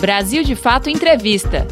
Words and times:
Brasil 0.00 0.44
de 0.44 0.54
Fato 0.54 0.88
Entrevista. 0.88 1.66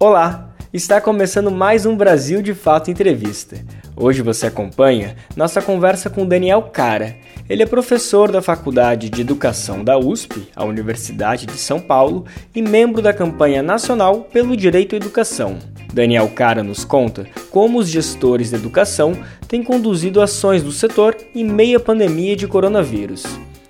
Olá, 0.00 0.54
está 0.72 1.02
começando 1.02 1.50
mais 1.50 1.84
um 1.84 1.94
Brasil 1.94 2.40
de 2.40 2.54
Fato 2.54 2.90
Entrevista. 2.90 3.58
Hoje 3.94 4.22
você 4.22 4.46
acompanha 4.46 5.16
nossa 5.36 5.60
conversa 5.60 6.08
com 6.08 6.24
Daniel 6.24 6.62
Cara. 6.62 7.14
Ele 7.46 7.62
é 7.62 7.66
professor 7.66 8.32
da 8.32 8.40
Faculdade 8.40 9.10
de 9.10 9.20
Educação 9.20 9.84
da 9.84 9.98
USP, 9.98 10.48
a 10.56 10.64
Universidade 10.64 11.44
de 11.44 11.58
São 11.58 11.78
Paulo, 11.78 12.24
e 12.54 12.62
membro 12.62 13.02
da 13.02 13.12
campanha 13.12 13.62
nacional 13.62 14.22
pelo 14.22 14.56
Direito 14.56 14.94
à 14.94 14.96
Educação. 14.96 15.58
Daniel 15.92 16.30
Cara 16.30 16.62
nos 16.62 16.86
conta 16.86 17.26
como 17.50 17.78
os 17.78 17.90
gestores 17.90 18.50
da 18.50 18.56
educação 18.56 19.12
têm 19.46 19.62
conduzido 19.62 20.22
ações 20.22 20.62
do 20.62 20.72
setor 20.72 21.14
em 21.34 21.44
meio 21.44 21.76
à 21.76 21.80
pandemia 21.80 22.34
de 22.34 22.48
coronavírus. 22.48 23.24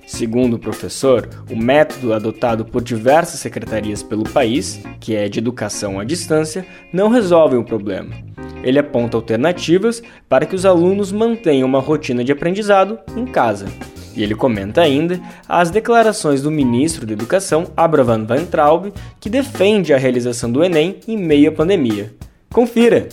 Segundo 0.07 0.55
o 0.55 0.59
professor, 0.59 1.29
o 1.51 1.57
método 1.57 2.13
adotado 2.13 2.65
por 2.65 2.83
diversas 2.83 3.41
secretarias 3.41 4.03
pelo 4.03 4.25
país, 4.25 4.81
que 5.01 5.15
é 5.15 5.29
de 5.29 5.39
educação 5.39 5.99
à 5.99 6.05
distância, 6.05 6.67
não 6.93 7.09
resolve 7.09 7.57
o 7.57 7.65
problema. 7.65 8.15
Ele 8.63 8.79
aponta 8.79 9.17
alternativas 9.17 10.03
para 10.29 10.47
que 10.47 10.55
os 10.55 10.67
alunos 10.67 11.11
mantenham 11.11 11.69
uma 11.69 11.81
rotina 11.81 12.23
de 12.23 12.33
aprendizado 12.33 12.99
em 13.17 13.25
casa. 13.25 13.67
E 14.15 14.23
ele 14.23 14.35
comenta 14.35 14.81
ainda 14.81 15.21
as 15.49 15.71
declarações 15.71 16.41
do 16.41 16.51
ministro 16.51 17.05
da 17.05 17.13
Educação, 17.13 17.67
Abraham 17.77 18.25
Van 18.25 18.45
Traub, 18.45 18.93
que 19.19 19.29
defende 19.29 19.93
a 19.93 19.99
realização 19.99 20.53
do 20.53 20.63
Enem 20.63 21.01
em 21.09 21.17
meio 21.17 21.51
à 21.51 21.53
pandemia. 21.53 22.15
Confira! 22.53 23.09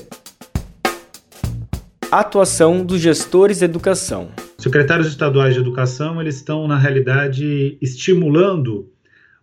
Atuação 2.12 2.84
dos 2.86 3.00
gestores 3.00 3.62
educação 3.62 4.30
secretários 4.62 5.08
estaduais 5.08 5.56
de 5.56 5.60
educação 5.60 6.22
eles 6.22 6.36
estão 6.36 6.68
na 6.68 6.78
realidade 6.78 7.78
estimulando 7.82 8.88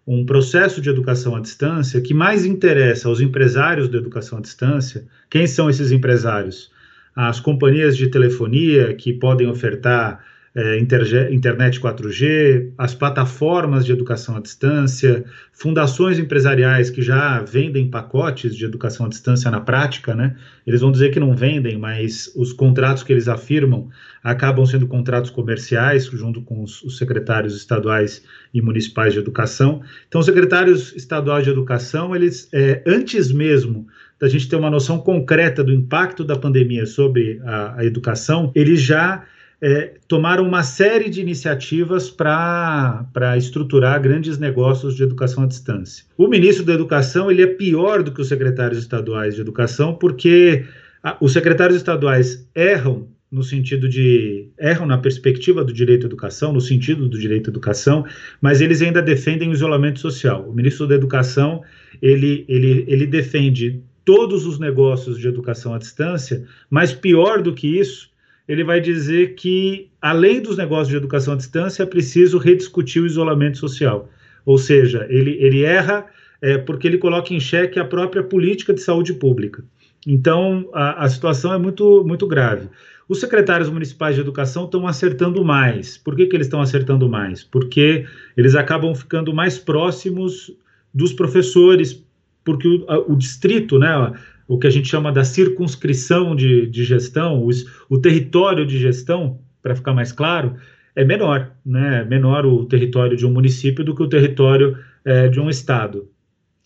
um 0.07 0.25
processo 0.25 0.81
de 0.81 0.89
educação 0.89 1.34
à 1.34 1.41
distância 1.41 2.01
que 2.01 2.15
mais 2.15 2.45
interessa 2.45 3.09
aos 3.09 3.20
empresários 3.20 3.89
da 3.89 3.98
educação 3.98 4.39
à 4.39 4.41
distância. 4.41 5.05
Quem 5.29 5.47
são 5.47 5.69
esses 5.69 5.91
empresários? 5.91 6.70
As 7.15 7.41
companhias 7.41 7.97
de 7.97 8.09
telefonia 8.09 8.95
que 8.95 9.12
podem 9.12 9.48
ofertar 9.48 10.25
é, 10.59 10.77
internet 10.77 11.81
4G, 11.81 12.73
as 12.77 12.92
plataformas 12.92 13.87
de 13.87 13.92
educação 13.92 14.37
à 14.37 14.41
distância, 14.41 15.25
fundações 15.53 16.19
empresariais 16.19 16.91
que 16.91 17.01
já 17.01 17.41
vendem 17.42 17.89
pacotes 17.89 18.56
de 18.56 18.64
educação 18.64 19.06
à 19.06 19.09
distância 19.09 19.53
na 19.53 19.61
prática, 19.61 20.17
né? 20.17 20.34
Eles 20.67 20.81
vão 20.81 20.91
dizer 20.91 21.11
que 21.11 21.20
não 21.20 21.33
vendem, 21.33 21.79
mas 21.79 22.33
os 22.34 22.53
contratos 22.53 23.05
que 23.05 23.12
eles 23.12 23.29
afirmam 23.29 23.89
acabam 24.20 24.67
sendo 24.67 24.89
contratos 24.89 25.31
comerciais, 25.31 26.06
junto 26.06 26.42
com 26.42 26.64
os, 26.64 26.83
os 26.83 26.98
secretários 26.98 27.55
estaduais 27.55 28.25
e 28.53 28.61
municipais 28.61 29.12
de 29.12 29.20
educação. 29.20 29.81
Então, 30.09 30.20
os 30.20 30.27
secretários 30.27 30.92
estaduais 30.97 31.45
de 31.45 31.51
educação, 31.51 32.17
eles, 32.17 32.48
é, 32.53 32.83
antes 32.84 33.31
mesmo 33.31 33.86
da 34.19 34.29
gente 34.29 34.48
ter 34.48 34.56
uma 34.56 34.70
noção 34.70 34.98
concreta 34.98 35.62
do 35.62 35.73
impacto 35.73 36.25
da 36.25 36.34
pandemia 36.34 36.84
sobre 36.84 37.41
a, 37.45 37.77
a 37.77 37.84
educação, 37.84 38.51
eles 38.56 38.83
já 38.83 39.25
é, 39.61 39.95
tomaram 40.06 40.47
uma 40.47 40.62
série 40.62 41.09
de 41.09 41.20
iniciativas 41.20 42.09
para 42.09 43.37
estruturar 43.37 44.01
grandes 44.01 44.39
negócios 44.39 44.95
de 44.95 45.03
educação 45.03 45.45
à 45.45 45.47
distância. 45.47 46.05
O 46.17 46.28
ministro 46.28 46.64
da 46.64 46.75
Educação 46.75 47.31
ele 47.31 47.42
é 47.42 47.47
pior 47.47 48.03
do 48.03 48.12
que 48.12 48.20
os 48.20 48.29
secretários 48.29 48.79
estaduais 48.79 49.34
de 49.34 49.41
educação, 49.41 49.95
porque 49.95 50.64
a, 51.03 51.17
os 51.20 51.33
secretários 51.33 51.77
estaduais 51.77 52.48
erram 52.55 53.09
no 53.31 53.42
sentido 53.42 53.89
de 53.89 54.48
erram 54.59 54.86
na 54.86 54.97
perspectiva 54.97 55.62
do 55.62 55.73
direito 55.73 56.05
à 56.05 56.06
educação, 56.06 56.53
no 56.53 56.61
sentido 56.61 57.09
do 57.09 57.19
direito 57.19 57.48
à 57.48 57.51
educação, 57.51 58.06
mas 58.41 58.61
eles 58.61 58.81
ainda 58.81 59.03
defendem 59.03 59.51
o 59.51 59.53
isolamento 59.53 60.01
social. 60.01 60.48
O 60.48 60.55
ministro 60.55 60.86
da 60.86 60.95
Educação 60.95 61.62
ele, 62.01 62.47
ele, 62.48 62.84
ele 62.89 63.06
defende 63.06 63.83
todos 64.03 64.47
os 64.47 64.58
negócios 64.58 65.19
de 65.19 65.29
educação 65.29 65.75
à 65.75 65.79
distância, 65.79 66.46
mas 66.70 66.95
pior 66.95 67.42
do 67.42 67.55
que 67.55 67.79
isso, 67.79 68.08
ele 68.48 68.64
vai 68.64 68.81
dizer 68.81 69.35
que, 69.35 69.91
além 70.01 70.41
dos 70.41 70.57
negócios 70.57 70.89
de 70.89 70.97
educação 70.97 71.35
à 71.35 71.36
distância, 71.36 71.83
é 71.83 71.86
preciso 71.86 72.39
rediscutir 72.39 73.03
o 73.03 73.07
isolamento 73.07 73.59
social. 73.59 74.09
Ou 74.47 74.57
seja, 74.57 75.07
ele, 75.11 75.36
ele 75.39 75.63
erra 75.63 76.07
é, 76.41 76.57
porque 76.57 76.89
ele 76.89 76.97
coloca 76.97 77.35
em 77.35 77.41
xeque 77.41 77.79
a 77.79 77.85
própria 77.85 78.23
política 78.23 78.73
de 78.73 78.81
saúde 78.81 79.13
pública. 79.13 79.63
Então, 80.07 80.70
a, 80.73 81.05
a 81.05 81.08
situação 81.11 81.53
é 81.53 81.58
muito, 81.58 82.03
muito 82.05 82.27
grave. 82.27 82.69
Os 83.07 83.20
secretários 83.20 83.69
municipais 83.69 84.14
de 84.14 84.23
educação 84.23 84.64
estão 84.64 84.87
acertando 84.87 85.45
mais. 85.45 85.98
Por 85.98 86.17
que, 86.17 86.27
que 86.27 86.37
eles 86.37 86.47
estão 86.47 86.63
acertando 86.63 87.08
mais? 87.08 87.42
Porque 87.42 88.07
eles 88.37 88.55
acabam 88.55 88.95
ficando 88.95 89.35
mais 89.35 89.58
próximos 89.58 90.55
dos 90.95 91.13
professores, 91.13 92.03
porque 92.45 92.69
o, 92.69 92.87
o 93.08 93.17
distrito, 93.17 93.79
né, 93.79 94.13
o 94.48 94.59
que 94.59 94.67
a 94.67 94.70
gente 94.70 94.89
chama 94.89 95.13
da 95.13 95.23
circunscrição 95.23 96.35
de, 96.35 96.67
de 96.67 96.83
gestão, 96.83 97.45
os, 97.45 97.67
o 97.89 97.98
território 97.98 98.67
de 98.67 98.79
gestão, 98.79 99.39
para 99.63 99.77
ficar 99.77 99.92
mais 99.92 100.11
claro, 100.11 100.57
é 100.97 101.05
menor, 101.05 101.53
né? 101.64 102.05
menor 102.05 102.47
o 102.47 102.64
território 102.64 103.17
de 103.17 103.27
um 103.27 103.31
município 103.31 103.85
do 103.85 103.95
que 103.95 104.03
o 104.03 104.08
território 104.08 104.77
é, 105.05 105.29
de 105.29 105.39
um 105.39 105.51
estado. 105.51 106.08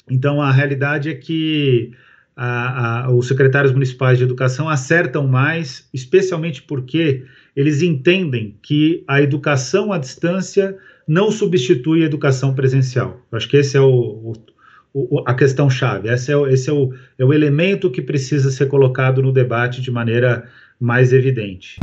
Então, 0.09 0.41
a 0.41 0.53
realidade 0.53 1.11
é 1.11 1.15
que 1.15 1.93
a, 2.37 3.07
a, 3.07 3.11
os 3.11 3.27
secretários 3.27 3.73
municipais 3.73 4.17
de 4.17 4.25
educação 4.25 4.69
acertam 4.69 5.27
mais, 5.27 5.89
especialmente 5.93 6.63
porque 6.63 7.25
eles 7.55 7.83
entendem 7.83 8.57
que 8.63 9.05
a 9.07 9.21
educação 9.21 9.93
à 9.93 9.99
distância 9.99 10.77
não 11.07 11.31
substitui 11.31 12.03
a 12.03 12.07
educação 12.07 12.55
presencial. 12.55 13.21
Eu 13.31 13.37
acho 13.37 13.49
que 13.49 13.57
esse 13.57 13.77
é 13.77 13.81
o, 13.81 13.91
o 13.91 14.33
o, 14.93 15.23
a 15.27 15.35
questão 15.35 15.71
chave. 15.71 16.09
Esse, 16.09 16.33
é, 16.33 16.53
esse 16.53 16.71
é, 16.71 16.73
o, 16.73 16.93
é 17.19 17.25
o 17.25 17.33
elemento 17.33 17.91
que 17.91 18.03
precisa 18.03 18.51
ser 18.51 18.67
colocado 18.67 19.23
no 19.23 19.33
debate 19.33 19.81
de 19.81 19.91
maneira 19.91 20.49
mais 20.79 21.13
evidente. 21.13 21.79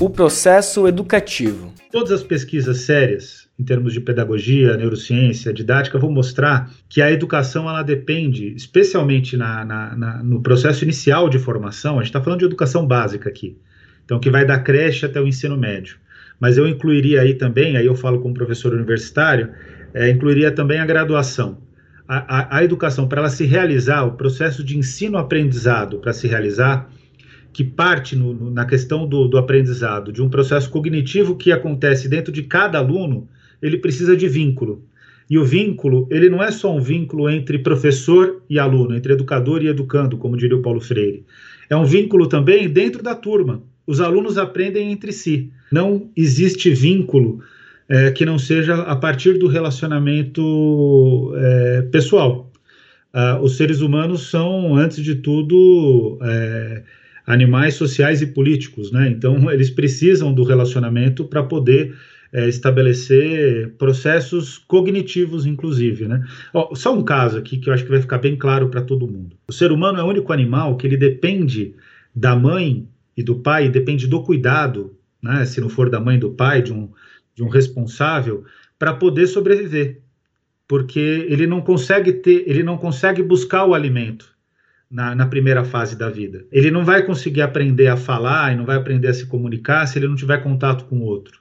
O 0.00 0.10
processo 0.10 0.88
educativo. 0.88 1.72
Todas 1.90 2.10
as 2.10 2.22
pesquisas 2.22 2.78
sérias 2.78 3.44
em 3.58 3.64
termos 3.64 3.92
de 3.92 4.00
pedagogia, 4.00 4.76
neurociência, 4.76 5.52
didática, 5.52 5.98
vão 5.98 6.10
mostrar 6.10 6.70
que 6.88 7.00
a 7.00 7.10
educação 7.10 7.68
ela 7.68 7.82
depende, 7.82 8.52
especialmente 8.54 9.36
na, 9.36 9.64
na, 9.64 9.96
na 9.96 10.22
no 10.22 10.42
processo 10.42 10.82
inicial 10.82 11.28
de 11.28 11.38
formação, 11.38 11.94
a 11.94 12.02
gente 12.02 12.08
está 12.08 12.20
falando 12.20 12.40
de 12.40 12.46
educação 12.46 12.86
básica 12.86 13.28
aqui, 13.28 13.56
então 14.04 14.18
que 14.18 14.30
vai 14.30 14.44
da 14.44 14.58
creche 14.58 15.06
até 15.06 15.20
o 15.20 15.26
ensino 15.26 15.56
médio. 15.56 15.98
Mas 16.40 16.58
eu 16.58 16.66
incluiria 16.66 17.20
aí 17.20 17.34
também, 17.34 17.76
aí 17.76 17.86
eu 17.86 17.94
falo 17.94 18.20
como 18.20 18.34
professor 18.34 18.74
universitário, 18.74 19.50
é, 19.94 20.10
incluiria 20.10 20.50
também 20.50 20.80
a 20.80 20.84
graduação. 20.84 21.58
A, 22.06 22.56
a, 22.56 22.58
a 22.58 22.64
educação, 22.64 23.08
para 23.08 23.20
ela 23.20 23.30
se 23.30 23.44
realizar, 23.44 24.04
o 24.04 24.12
processo 24.12 24.62
de 24.62 24.76
ensino-aprendizado 24.76 25.98
para 25.98 26.12
se 26.12 26.26
realizar, 26.26 26.90
que 27.52 27.62
parte 27.62 28.16
no, 28.16 28.34
no, 28.34 28.50
na 28.50 28.66
questão 28.66 29.06
do, 29.06 29.28
do 29.28 29.38
aprendizado, 29.38 30.12
de 30.12 30.20
um 30.20 30.28
processo 30.28 30.68
cognitivo 30.68 31.36
que 31.36 31.52
acontece 31.52 32.08
dentro 32.08 32.32
de 32.32 32.42
cada 32.42 32.78
aluno, 32.78 33.28
ele 33.62 33.78
precisa 33.78 34.16
de 34.16 34.28
vínculo. 34.28 34.84
E 35.30 35.38
o 35.38 35.44
vínculo, 35.44 36.06
ele 36.10 36.28
não 36.28 36.42
é 36.42 36.50
só 36.50 36.74
um 36.74 36.80
vínculo 36.80 37.30
entre 37.30 37.58
professor 37.58 38.42
e 38.50 38.58
aluno, 38.58 38.94
entre 38.94 39.14
educador 39.14 39.62
e 39.62 39.68
educando, 39.68 40.18
como 40.18 40.36
diria 40.36 40.56
o 40.56 40.60
Paulo 40.60 40.80
Freire. 40.80 41.24
É 41.70 41.76
um 41.76 41.84
vínculo 41.84 42.28
também 42.28 42.68
dentro 42.68 43.02
da 43.02 43.14
turma. 43.14 43.62
Os 43.86 44.00
alunos 44.00 44.36
aprendem 44.36 44.92
entre 44.92 45.12
si. 45.12 45.50
Não 45.72 46.10
existe 46.14 46.70
vínculo 46.70 47.40
é, 47.88 48.10
que 48.10 48.24
não 48.24 48.38
seja 48.38 48.74
a 48.82 48.96
partir 48.96 49.38
do 49.38 49.46
relacionamento 49.46 51.32
é, 51.36 51.82
pessoal. 51.82 52.50
Ah, 53.16 53.38
os 53.40 53.56
seres 53.56 53.80
humanos 53.80 54.28
são, 54.28 54.74
antes 54.74 55.02
de 55.02 55.14
tudo, 55.14 56.18
é, 56.20 56.82
animais 57.24 57.74
sociais 57.74 58.20
e 58.20 58.26
políticos, 58.26 58.90
né? 58.90 59.08
Então, 59.08 59.48
eles 59.52 59.70
precisam 59.70 60.34
do 60.34 60.42
relacionamento 60.42 61.24
para 61.24 61.40
poder 61.44 61.94
é, 62.32 62.48
estabelecer 62.48 63.72
processos 63.78 64.58
cognitivos, 64.58 65.46
inclusive, 65.46 66.08
né? 66.08 66.24
Ó, 66.52 66.74
só 66.74 66.92
um 66.92 67.04
caso 67.04 67.38
aqui 67.38 67.56
que 67.56 67.70
eu 67.70 67.72
acho 67.72 67.84
que 67.84 67.90
vai 67.90 68.00
ficar 68.00 68.18
bem 68.18 68.34
claro 68.36 68.68
para 68.68 68.82
todo 68.82 69.06
mundo. 69.06 69.36
O 69.46 69.52
ser 69.52 69.70
humano 69.70 70.00
é 70.00 70.02
o 70.02 70.08
único 70.08 70.32
animal 70.32 70.76
que 70.76 70.84
ele 70.84 70.96
depende 70.96 71.76
da 72.12 72.34
mãe 72.34 72.88
e 73.16 73.22
do 73.22 73.36
pai, 73.36 73.68
depende 73.68 74.08
do 74.08 74.24
cuidado, 74.24 74.92
né? 75.22 75.44
Se 75.44 75.60
não 75.60 75.68
for 75.68 75.88
da 75.88 76.00
mãe 76.00 76.16
e 76.16 76.20
do 76.20 76.30
pai, 76.30 76.62
de 76.62 76.72
um 76.72 76.88
de 77.34 77.42
um 77.42 77.48
responsável 77.48 78.44
para 78.78 78.94
poder 78.94 79.26
sobreviver, 79.26 80.00
porque 80.68 81.26
ele 81.28 81.46
não 81.46 81.60
consegue 81.60 82.12
ter, 82.12 82.44
ele 82.46 82.62
não 82.62 82.76
consegue 82.76 83.22
buscar 83.22 83.64
o 83.64 83.74
alimento 83.74 84.34
na, 84.90 85.14
na, 85.14 85.26
primeira 85.26 85.64
fase 85.64 85.96
da 85.96 86.08
vida. 86.08 86.44
Ele 86.52 86.70
não 86.70 86.84
vai 86.84 87.02
conseguir 87.02 87.42
aprender 87.42 87.88
a 87.88 87.96
falar 87.96 88.52
e 88.52 88.56
não 88.56 88.64
vai 88.64 88.76
aprender 88.76 89.08
a 89.08 89.14
se 89.14 89.26
comunicar 89.26 89.86
se 89.86 89.98
ele 89.98 90.08
não 90.08 90.14
tiver 90.14 90.42
contato 90.42 90.84
com 90.84 90.98
o 90.98 91.04
outro. 91.04 91.40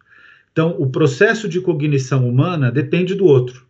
Então, 0.52 0.76
o 0.80 0.90
processo 0.90 1.48
de 1.50 1.60
cognição 1.60 2.28
humana 2.28 2.72
depende 2.72 3.16
do 3.16 3.26
outro. 3.26 3.66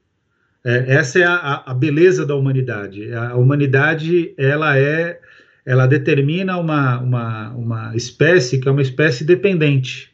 É, 0.63 0.95
essa 0.95 1.19
é 1.19 1.23
a, 1.23 1.63
a, 1.65 1.73
beleza 1.73 2.25
da 2.25 2.35
humanidade. 2.35 3.11
A 3.13 3.35
humanidade 3.35 4.33
ela 4.37 4.77
é, 4.77 5.19
ela 5.65 5.87
determina 5.87 6.57
uma, 6.57 6.99
uma, 6.99 7.49
uma 7.51 7.95
espécie 7.95 8.59
que 8.59 8.67
é 8.67 8.71
uma 8.71 8.81
espécie 8.81 9.25
dependente 9.25 10.12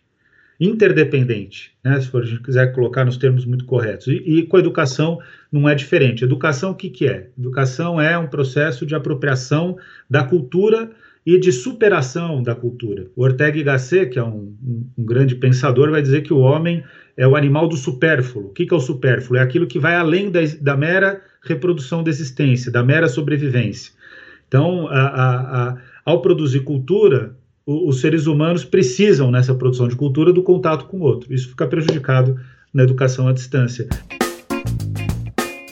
interdependente, 0.59 1.71
né, 1.83 2.01
se 2.01 2.07
for, 2.09 2.23
a 2.23 2.25
gente 2.25 2.43
quiser 2.43 2.73
colocar 2.73 3.05
nos 3.05 3.15
termos 3.15 3.45
muito 3.45 3.63
corretos. 3.63 4.07
E, 4.07 4.15
e 4.17 4.43
com 4.43 4.57
a 4.57 4.59
educação 4.59 5.19
não 5.51 5.69
é 5.69 5.73
diferente. 5.73 6.23
Educação, 6.23 6.71
o 6.71 6.75
que, 6.75 6.89
que 6.89 7.07
é? 7.07 7.29
Educação 7.37 7.99
é 7.99 8.17
um 8.17 8.27
processo 8.27 8.85
de 8.85 8.93
apropriação 8.93 9.77
da 10.09 10.23
cultura 10.23 10.91
e 11.25 11.37
de 11.37 11.51
superação 11.51 12.41
da 12.41 12.55
cultura. 12.55 13.07
O 13.15 13.23
Ortega 13.23 13.57
y 13.57 13.63
Gasset, 13.63 14.09
que 14.09 14.19
é 14.19 14.23
um, 14.23 14.55
um, 14.63 14.89
um, 14.97 15.05
grande 15.05 15.35
pensador, 15.35 15.91
vai 15.91 16.01
dizer 16.01 16.23
que 16.23 16.33
o 16.33 16.39
homem 16.39 16.83
é 17.15 17.27
o 17.27 17.35
animal 17.35 17.67
do 17.67 17.77
supérfluo. 17.77 18.47
O 18.47 18.53
que, 18.53 18.65
que 18.65 18.73
é 18.73 18.77
o 18.77 18.81
supérfluo? 18.81 19.37
É 19.37 19.41
aquilo 19.41 19.67
que 19.67 19.79
vai 19.79 19.95
além 19.95 20.31
da, 20.31 20.39
da 20.59 20.75
mera 20.75 21.21
reprodução 21.43 22.03
da 22.03 22.09
existência, 22.09 22.71
da 22.71 22.83
mera 22.83 23.07
sobrevivência. 23.07 23.93
Então, 24.47 24.87
a, 24.87 25.01
a, 25.01 25.69
a, 25.69 25.77
ao 26.03 26.21
produzir 26.21 26.61
cultura, 26.61 27.35
os 27.69 28.01
seres 28.01 28.25
humanos 28.25 28.65
precisam, 28.65 29.29
nessa 29.29 29.53
produção 29.53 29.87
de 29.87 29.95
cultura, 29.95 30.33
do 30.33 30.41
contato 30.41 30.85
com 30.85 30.97
o 30.97 31.01
outro. 31.01 31.31
Isso 31.33 31.49
fica 31.49 31.67
prejudicado 31.67 32.39
na 32.73 32.83
educação 32.83 33.27
à 33.27 33.33
distância. 33.33 33.87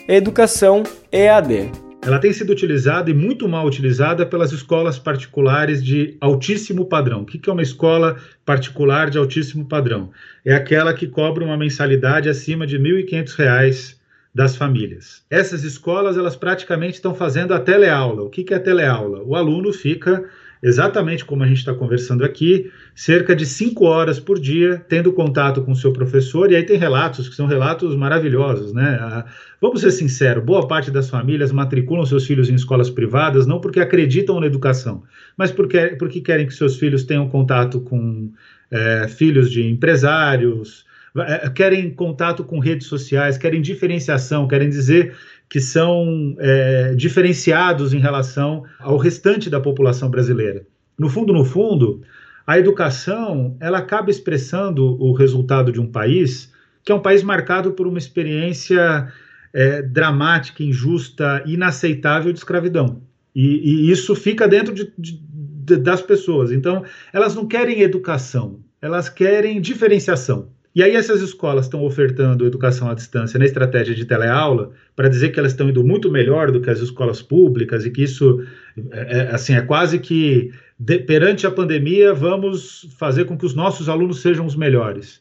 Educação 0.06 0.84
EAD 1.10 1.70
ela 2.00 2.18
tem 2.18 2.32
sido 2.32 2.50
utilizada 2.50 3.10
e 3.10 3.14
muito 3.14 3.46
mal 3.48 3.66
utilizada 3.66 4.24
pelas 4.24 4.50
escolas 4.50 4.98
particulares 4.98 5.84
de 5.84 6.16
altíssimo 6.20 6.86
padrão. 6.86 7.20
O 7.22 7.26
que 7.26 7.50
é 7.50 7.52
uma 7.52 7.60
escola 7.60 8.16
particular 8.46 9.10
de 9.10 9.18
altíssimo 9.18 9.66
padrão? 9.66 10.10
É 10.42 10.54
aquela 10.54 10.94
que 10.94 11.06
cobra 11.06 11.44
uma 11.44 11.56
mensalidade 11.56 12.28
acima 12.28 12.66
de 12.66 12.78
R$ 12.78 13.04
1.500 13.04 13.96
das 14.34 14.56
famílias. 14.56 15.22
Essas 15.28 15.64
escolas, 15.64 16.16
elas 16.16 16.36
praticamente 16.36 16.94
estão 16.94 17.14
fazendo 17.14 17.52
a 17.52 17.60
teleaula. 17.60 18.22
O 18.22 18.30
que 18.30 18.54
é 18.54 18.56
a 18.56 18.60
teleaula? 18.60 19.22
O 19.24 19.34
aluno 19.34 19.72
fica 19.72 20.24
exatamente 20.62 21.24
como 21.24 21.42
a 21.42 21.46
gente 21.46 21.58
está 21.58 21.74
conversando 21.74 22.24
aqui, 22.24 22.70
cerca 22.94 23.34
de 23.34 23.46
cinco 23.46 23.84
horas 23.84 24.18
por 24.18 24.38
dia, 24.38 24.84
tendo 24.88 25.12
contato 25.12 25.62
com 25.62 25.72
o 25.72 25.76
seu 25.76 25.92
professor, 25.92 26.50
e 26.50 26.56
aí 26.56 26.64
tem 26.64 26.76
relatos 26.76 27.28
que 27.28 27.34
são 27.34 27.46
relatos 27.46 27.94
maravilhosos, 27.94 28.72
né? 28.72 28.98
Ah, 29.00 29.24
vamos 29.60 29.80
ser 29.80 29.90
sinceros, 29.90 30.44
boa 30.44 30.66
parte 30.66 30.90
das 30.90 31.08
famílias 31.08 31.52
matriculam 31.52 32.04
seus 32.04 32.26
filhos 32.26 32.48
em 32.50 32.54
escolas 32.54 32.90
privadas 32.90 33.46
não 33.46 33.60
porque 33.60 33.80
acreditam 33.80 34.40
na 34.40 34.46
educação, 34.46 35.02
mas 35.36 35.50
porque, 35.50 35.96
porque 35.98 36.20
querem 36.20 36.46
que 36.46 36.54
seus 36.54 36.76
filhos 36.76 37.04
tenham 37.04 37.28
contato 37.28 37.80
com 37.80 38.30
é, 38.70 39.08
filhos 39.08 39.50
de 39.50 39.62
empresários, 39.62 40.86
é, 41.16 41.48
querem 41.50 41.90
contato 41.90 42.44
com 42.44 42.58
redes 42.58 42.86
sociais, 42.86 43.38
querem 43.38 43.62
diferenciação, 43.62 44.46
querem 44.46 44.68
dizer 44.68 45.14
que 45.48 45.60
são 45.60 46.36
é, 46.38 46.94
diferenciados 46.94 47.94
em 47.94 47.98
relação 47.98 48.64
ao 48.78 48.96
restante 48.98 49.48
da 49.48 49.60
população 49.60 50.10
brasileira. 50.10 50.66
No 50.98 51.08
fundo, 51.08 51.32
no 51.32 51.44
fundo, 51.44 52.02
a 52.46 52.58
educação 52.58 53.56
ela 53.60 53.78
acaba 53.78 54.10
expressando 54.10 55.00
o 55.02 55.12
resultado 55.12 55.72
de 55.72 55.80
um 55.80 55.86
país 55.86 56.52
que 56.84 56.92
é 56.92 56.94
um 56.94 57.02
país 57.02 57.22
marcado 57.22 57.72
por 57.72 57.86
uma 57.86 57.98
experiência 57.98 59.12
é, 59.52 59.82
dramática, 59.82 60.62
injusta, 60.62 61.42
inaceitável 61.44 62.32
de 62.32 62.38
escravidão. 62.38 63.02
E, 63.34 63.42
e 63.42 63.90
isso 63.90 64.14
fica 64.14 64.48
dentro 64.48 64.74
de, 64.74 64.90
de, 64.98 65.76
das 65.76 66.00
pessoas. 66.00 66.50
Então, 66.50 66.84
elas 67.12 67.34
não 67.34 67.46
querem 67.46 67.82
educação, 67.82 68.60
elas 68.80 69.10
querem 69.10 69.60
diferenciação. 69.60 70.48
E 70.78 70.82
aí 70.84 70.94
essas 70.94 71.20
escolas 71.20 71.64
estão 71.64 71.82
ofertando 71.82 72.46
educação 72.46 72.88
à 72.88 72.94
distância 72.94 73.36
na 73.36 73.44
estratégia 73.44 73.96
de 73.96 74.04
teleaula 74.04 74.70
para 74.94 75.08
dizer 75.08 75.30
que 75.30 75.38
elas 75.40 75.50
estão 75.50 75.68
indo 75.68 75.82
muito 75.82 76.08
melhor 76.08 76.52
do 76.52 76.60
que 76.60 76.70
as 76.70 76.78
escolas 76.78 77.20
públicas 77.20 77.84
e 77.84 77.90
que 77.90 78.04
isso 78.04 78.46
é, 78.92 79.18
é, 79.18 79.34
assim 79.34 79.54
é 79.54 79.60
quase 79.60 79.98
que 79.98 80.52
de, 80.78 81.00
perante 81.00 81.48
a 81.48 81.50
pandemia 81.50 82.14
vamos 82.14 82.86
fazer 82.96 83.24
com 83.24 83.36
que 83.36 83.44
os 83.44 83.56
nossos 83.56 83.88
alunos 83.88 84.22
sejam 84.22 84.46
os 84.46 84.54
melhores. 84.54 85.20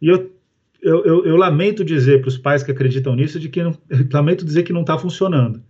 E 0.00 0.06
eu 0.06 0.30
eu, 0.80 1.04
eu, 1.04 1.26
eu 1.26 1.36
lamento 1.36 1.84
dizer 1.84 2.20
para 2.20 2.28
os 2.28 2.38
pais 2.38 2.62
que 2.62 2.70
acreditam 2.70 3.16
nisso 3.16 3.40
de 3.40 3.48
que 3.48 3.60
não, 3.60 3.76
lamento 4.12 4.44
dizer 4.44 4.62
que 4.62 4.72
não 4.72 4.82
está 4.82 4.96
funcionando. 4.96 5.60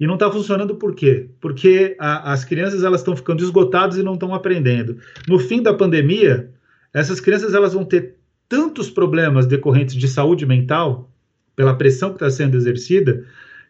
E 0.00 0.06
não 0.06 0.14
está 0.14 0.30
funcionando 0.30 0.76
por 0.76 0.94
quê? 0.94 1.28
Porque 1.42 1.94
a, 1.98 2.32
as 2.32 2.42
crianças 2.42 2.82
elas 2.82 3.02
estão 3.02 3.14
ficando 3.14 3.42
esgotadas 3.42 3.98
e 3.98 4.02
não 4.02 4.14
estão 4.14 4.34
aprendendo. 4.34 4.96
No 5.28 5.38
fim 5.38 5.62
da 5.62 5.74
pandemia, 5.74 6.50
essas 6.94 7.20
crianças 7.20 7.52
elas 7.52 7.74
vão 7.74 7.84
ter 7.84 8.17
tantos 8.48 8.90
problemas 8.90 9.46
decorrentes 9.46 9.94
de 9.94 10.08
saúde 10.08 10.46
mental, 10.46 11.10
pela 11.54 11.74
pressão 11.74 12.10
que 12.10 12.16
está 12.16 12.30
sendo 12.30 12.56
exercida, 12.56 13.24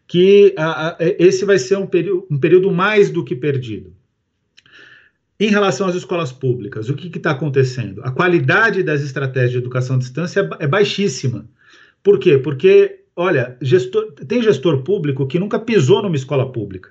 que 0.06 0.54
a, 0.56 0.90
a, 0.90 0.96
esse 1.00 1.44
vai 1.44 1.58
ser 1.58 1.76
um, 1.76 1.86
período, 1.86 2.26
um 2.30 2.38
período 2.38 2.70
mais 2.70 3.10
do 3.10 3.24
que 3.24 3.34
perdido. 3.34 3.92
Em 5.40 5.48
relação 5.48 5.86
às 5.86 5.94
escolas 5.94 6.32
públicas, 6.32 6.88
o 6.88 6.94
que 6.94 7.16
está 7.16 7.30
acontecendo? 7.30 8.02
A 8.02 8.10
qualidade 8.10 8.82
das 8.82 9.02
estratégias 9.02 9.52
de 9.52 9.58
educação 9.58 9.96
à 9.96 9.98
distância 9.98 10.40
é, 10.40 10.64
é 10.64 10.66
baixíssima. 10.66 11.46
Por 12.02 12.18
quê? 12.18 12.38
Porque, 12.38 13.00
olha, 13.14 13.56
gestor, 13.60 14.12
tem 14.12 14.42
gestor 14.42 14.82
público 14.82 15.26
que 15.26 15.38
nunca 15.38 15.58
pisou 15.58 16.02
numa 16.02 16.16
escola 16.16 16.50
pública. 16.50 16.90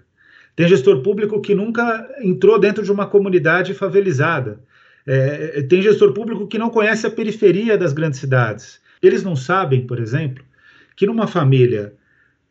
Tem 0.56 0.68
gestor 0.68 1.02
público 1.02 1.42
que 1.42 1.54
nunca 1.54 2.08
entrou 2.22 2.58
dentro 2.58 2.84
de 2.84 2.92
uma 2.92 3.06
comunidade 3.06 3.74
favelizada. 3.74 4.60
É, 5.08 5.62
tem 5.64 5.82
gestor 5.82 6.12
público 6.12 6.48
que 6.48 6.58
não 6.58 6.70
conhece 6.70 7.08
a 7.08 7.10
periferia 7.10 7.78
das 7.78 7.94
grandes 7.94 8.20
cidades. 8.20 8.82
Eles 9.02 9.24
não 9.24 9.36
sabem, 9.36 9.88
por 9.88 10.00
exemplo, 10.00 10.44
que 10.96 11.06
numa 11.06 11.28
família 11.28 11.94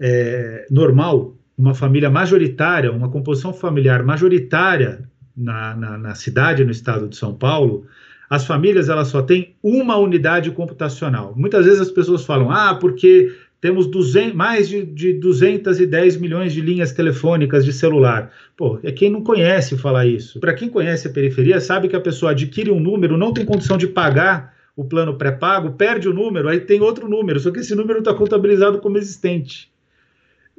é, 0.01 0.67
normal, 0.71 1.37
uma 1.57 1.75
família 1.75 2.09
majoritária, 2.09 2.91
uma 2.91 3.11
composição 3.11 3.53
familiar 3.53 4.03
majoritária 4.03 5.09
na, 5.37 5.77
na, 5.77 5.99
na, 5.99 6.15
cidade, 6.15 6.65
no 6.65 6.71
estado 6.71 7.09
de 7.09 7.17
São 7.17 7.35
Paulo, 7.35 7.87
as 8.29 8.47
famílias 8.47 8.89
elas 8.89 9.09
só 9.09 9.23
têm 9.23 9.55
uma 9.63 9.97
unidade 9.97 10.51
computacional. 10.51 11.35
Muitas 11.37 11.65
vezes 11.67 11.81
as 11.81 11.91
pessoas 11.91 12.25
falam, 12.25 12.51
ah, 12.51 12.75
porque 12.75 13.35
temos 13.61 13.87
200, 13.87 14.35
mais 14.35 14.69
de, 14.69 14.85
de 14.85 15.13
210 15.15 16.17
milhões 16.19 16.53
de 16.53 16.61
linhas 16.61 16.93
telefônicas 16.93 17.65
de 17.65 17.73
celular. 17.73 18.31
Pô, 18.57 18.79
é 18.83 18.93
quem 18.93 19.11
não 19.11 19.23
conhece 19.23 19.77
falar 19.77 20.07
isso. 20.07 20.39
Para 20.41 20.55
quem 20.55 20.69
conhece 20.69 21.09
a 21.09 21.11
periferia, 21.11 21.61
sabe 21.61 21.89
que 21.89 21.97
a 21.97 22.01
pessoa 22.01 22.33
adquire 22.33 22.71
um 22.71 22.81
número, 22.81 23.17
não 23.17 23.33
tem 23.33 23.45
condição 23.45 23.77
de 23.77 23.87
pagar 23.87 24.55
o 24.77 24.85
plano 24.85 25.17
pré-pago, 25.17 25.73
perde 25.73 26.09
o 26.09 26.13
número, 26.13 26.49
aí 26.49 26.61
tem 26.61 26.81
outro 26.81 27.09
número, 27.09 27.41
só 27.41 27.51
que 27.51 27.61
esse 27.61 27.75
número 27.75 28.01
está 28.01 28.13
contabilizado 28.13 28.79
como 28.79 28.99
existente. 28.99 29.73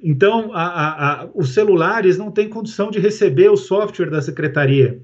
Então, 0.02 0.52
a, 0.54 0.64
a, 0.64 1.24
a, 1.24 1.30
os 1.34 1.54
celulares 1.54 2.18
não 2.18 2.32
têm 2.32 2.50
condição 2.50 2.90
de 2.90 3.00
receber 3.00 3.50
o 3.50 3.58
software 3.58 4.10
da 4.10 4.22
secretaria, 4.22 5.00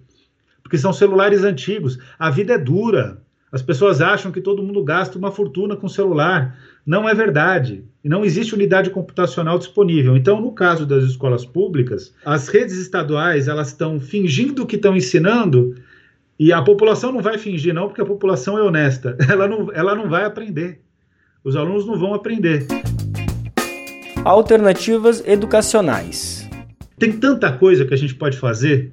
porque 0.62 0.78
são 0.78 0.94
celulares 0.94 1.44
antigos. 1.44 2.00
A 2.18 2.30
vida 2.30 2.54
é 2.54 2.58
dura. 2.58 3.22
As 3.54 3.62
pessoas 3.62 4.02
acham 4.02 4.32
que 4.32 4.42
todo 4.42 4.64
mundo 4.64 4.84
gasta 4.84 5.16
uma 5.16 5.30
fortuna 5.30 5.76
com 5.76 5.88
celular. 5.88 6.58
Não 6.84 7.08
é 7.08 7.14
verdade. 7.14 7.86
E 8.04 8.10
não 8.10 8.26
existe 8.26 8.56
unidade 8.56 8.90
computacional 8.90 9.60
disponível. 9.60 10.18
Então, 10.18 10.42
no 10.42 10.52
caso 10.52 10.88
das 10.88 11.04
escolas 11.04 11.46
públicas, 11.46 12.16
as 12.26 12.48
redes 12.48 12.76
estaduais 12.80 13.48
elas 13.48 13.68
estão 13.68 14.00
fingindo 14.00 14.66
que 14.66 14.76
estão 14.76 14.98
ensinando 14.98 15.76
e 16.40 16.52
a 16.52 16.64
população 16.64 17.12
não 17.12 17.22
vai 17.22 17.38
fingir, 17.38 17.76
não, 17.76 17.86
porque 17.86 18.02
a 18.02 18.06
população 18.06 18.58
é 18.58 18.64
honesta. 18.64 19.16
Ela 19.30 19.48
não, 19.48 19.72
ela 19.72 19.94
não 19.94 20.10
vai 20.10 20.26
aprender. 20.26 20.80
Os 21.44 21.56
alunos 21.56 21.86
não 21.86 21.96
vão 21.96 22.16
aprender. 22.16 22.66
Alternativas 24.26 25.24
educacionais. 25.28 26.50
Tem 26.98 27.12
tanta 27.12 27.52
coisa 27.52 27.86
que 27.86 27.94
a 27.94 27.98
gente 27.98 28.16
pode 28.16 28.36
fazer 28.36 28.92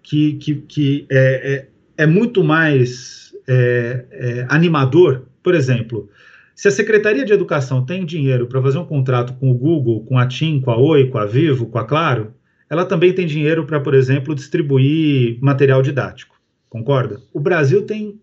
que, 0.00 0.34
que, 0.34 0.54
que 0.54 1.06
é, 1.10 1.66
é, 1.98 2.04
é 2.04 2.06
muito 2.06 2.44
mais 2.44 3.25
é, 3.48 4.06
é, 4.10 4.46
animador, 4.48 5.26
por 5.42 5.54
exemplo, 5.54 6.08
se 6.54 6.68
a 6.68 6.70
Secretaria 6.70 7.24
de 7.24 7.32
Educação 7.32 7.84
tem 7.84 8.04
dinheiro 8.04 8.46
para 8.46 8.62
fazer 8.62 8.78
um 8.78 8.86
contrato 8.86 9.34
com 9.34 9.50
o 9.50 9.54
Google, 9.54 10.04
com 10.06 10.18
a 10.18 10.26
TIM, 10.26 10.60
com 10.60 10.70
a 10.70 10.76
Oi, 10.76 11.08
com 11.08 11.18
a 11.18 11.26
Vivo, 11.26 11.66
com 11.66 11.78
a 11.78 11.84
Claro, 11.84 12.32
ela 12.68 12.84
também 12.84 13.12
tem 13.12 13.26
dinheiro 13.26 13.66
para, 13.66 13.78
por 13.78 13.94
exemplo, 13.94 14.34
distribuir 14.34 15.38
material 15.40 15.82
didático. 15.82 16.34
Concorda? 16.68 17.20
O 17.32 17.38
Brasil 17.38 17.82
tem 17.82 18.20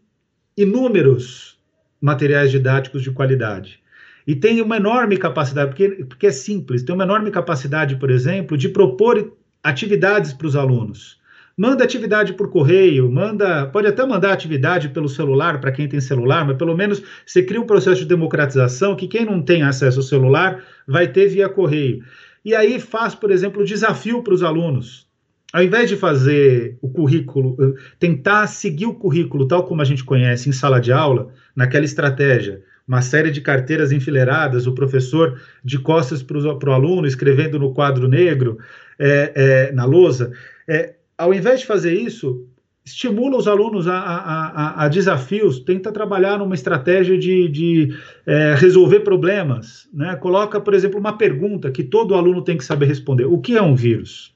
inúmeros 0.57 1.59
materiais 2.01 2.51
didáticos 2.51 3.01
de 3.01 3.11
qualidade. 3.11 3.79
E 4.25 4.35
tem 4.35 4.61
uma 4.61 4.77
enorme 4.77 5.17
capacidade, 5.17 5.69
porque, 5.69 5.89
porque 6.05 6.27
é 6.27 6.31
simples, 6.31 6.83
tem 6.83 6.95
uma 6.95 7.03
enorme 7.03 7.29
capacidade, 7.31 7.95
por 7.97 8.09
exemplo, 8.09 8.57
de 8.57 8.69
propor 8.69 9.33
atividades 9.61 10.33
para 10.33 10.47
os 10.47 10.55
alunos. 10.55 11.19
Manda 11.55 11.83
atividade 11.83 12.33
por 12.33 12.49
correio, 12.49 13.11
manda, 13.11 13.67
pode 13.67 13.85
até 13.85 14.03
mandar 14.03 14.33
atividade 14.33 14.89
pelo 14.89 15.07
celular 15.07 15.61
para 15.61 15.71
quem 15.71 15.87
tem 15.87 16.01
celular, 16.01 16.43
mas 16.43 16.57
pelo 16.57 16.75
menos 16.75 17.03
você 17.23 17.43
cria 17.43 17.61
um 17.61 17.67
processo 17.67 18.01
de 18.01 18.07
democratização 18.07 18.95
que 18.95 19.07
quem 19.07 19.23
não 19.23 19.39
tem 19.39 19.61
acesso 19.61 19.99
ao 19.99 20.03
celular 20.03 20.63
vai 20.87 21.07
ter 21.07 21.27
via 21.27 21.47
correio. 21.47 22.03
E 22.43 22.55
aí 22.55 22.79
faz, 22.79 23.13
por 23.13 23.29
exemplo, 23.29 23.63
desafio 23.63 24.23
para 24.23 24.33
os 24.33 24.41
alunos. 24.41 25.07
Ao 25.53 25.61
invés 25.61 25.87
de 25.87 25.95
fazer 25.95 26.75
o 26.81 26.89
currículo, 26.89 27.55
eh, 27.59 27.79
tentar 27.99 28.47
seguir 28.47 28.87
o 28.87 28.95
currículo 28.95 29.47
tal 29.47 29.63
como 29.63 29.83
a 29.83 29.85
gente 29.85 30.03
conhece 30.03 30.49
em 30.49 30.51
sala 30.51 30.81
de 30.81 30.91
aula, 30.91 31.31
naquela 31.55 31.85
estratégia, 31.85 32.63
uma 32.87 33.03
série 33.03 33.29
de 33.29 33.39
carteiras 33.39 33.91
enfileiradas, 33.91 34.65
o 34.65 34.73
professor 34.73 35.39
de 35.63 35.77
costas 35.77 36.23
para 36.23 36.69
o 36.69 36.73
aluno, 36.73 37.05
escrevendo 37.05 37.59
no 37.59 37.71
quadro 37.71 38.07
negro, 38.07 38.57
é, 38.97 39.31
é, 39.35 39.71
na 39.71 39.85
lousa, 39.85 40.31
é, 40.67 40.95
ao 41.23 41.33
invés 41.33 41.61
de 41.61 41.65
fazer 41.65 41.93
isso, 41.93 42.45
estimula 42.85 43.37
os 43.37 43.47
alunos 43.47 43.87
a, 43.87 43.97
a, 43.97 44.17
a, 44.17 44.85
a, 44.85 44.87
desafios, 44.89 45.59
tenta 45.59 45.91
trabalhar 45.91 46.37
numa 46.37 46.53
estratégia 46.53 47.17
de, 47.17 47.47
de 47.47 47.97
é, 48.25 48.55
resolver 48.55 48.99
problemas. 49.01 49.87
Né? 49.93 50.15
Coloca, 50.17 50.59
por 50.59 50.73
exemplo, 50.73 50.99
uma 50.99 51.17
pergunta 51.17 51.71
que 51.71 51.83
todo 51.83 52.15
aluno 52.15 52.41
tem 52.41 52.57
que 52.57 52.65
saber 52.65 52.87
responder: 52.87 53.25
o 53.25 53.39
que 53.39 53.55
é 53.55 53.61
um 53.61 53.73
vírus? 53.73 54.33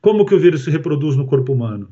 Como 0.00 0.24
que 0.24 0.34
o 0.34 0.38
vírus 0.38 0.62
se 0.62 0.70
reproduz 0.70 1.16
no 1.16 1.26
corpo 1.26 1.52
humano? 1.52 1.88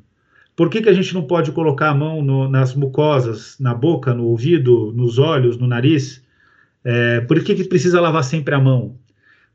Por 0.55 0.71
que, 0.71 0.81
que 0.81 0.89
a 0.89 0.93
gente 0.93 1.13
não 1.13 1.25
pode 1.25 1.51
colocar 1.51 1.91
a 1.91 1.95
mão 1.95 2.23
no, 2.23 2.49
nas 2.49 2.77
mucosas, 2.77 3.57
na 3.59 3.75
boca, 3.75 4.15
no 4.15 4.27
ouvido, 4.27 4.93
nos 4.95 5.19
olhos, 5.19 5.57
no 5.57 5.67
nariz? 5.67 6.23
É, 6.85 7.23
por 7.23 7.43
que, 7.43 7.57
que 7.57 7.65
precisa 7.65 8.01
lavar 8.01 8.23
sempre 8.23 8.55
a 8.55 8.61
mão? 8.61 8.97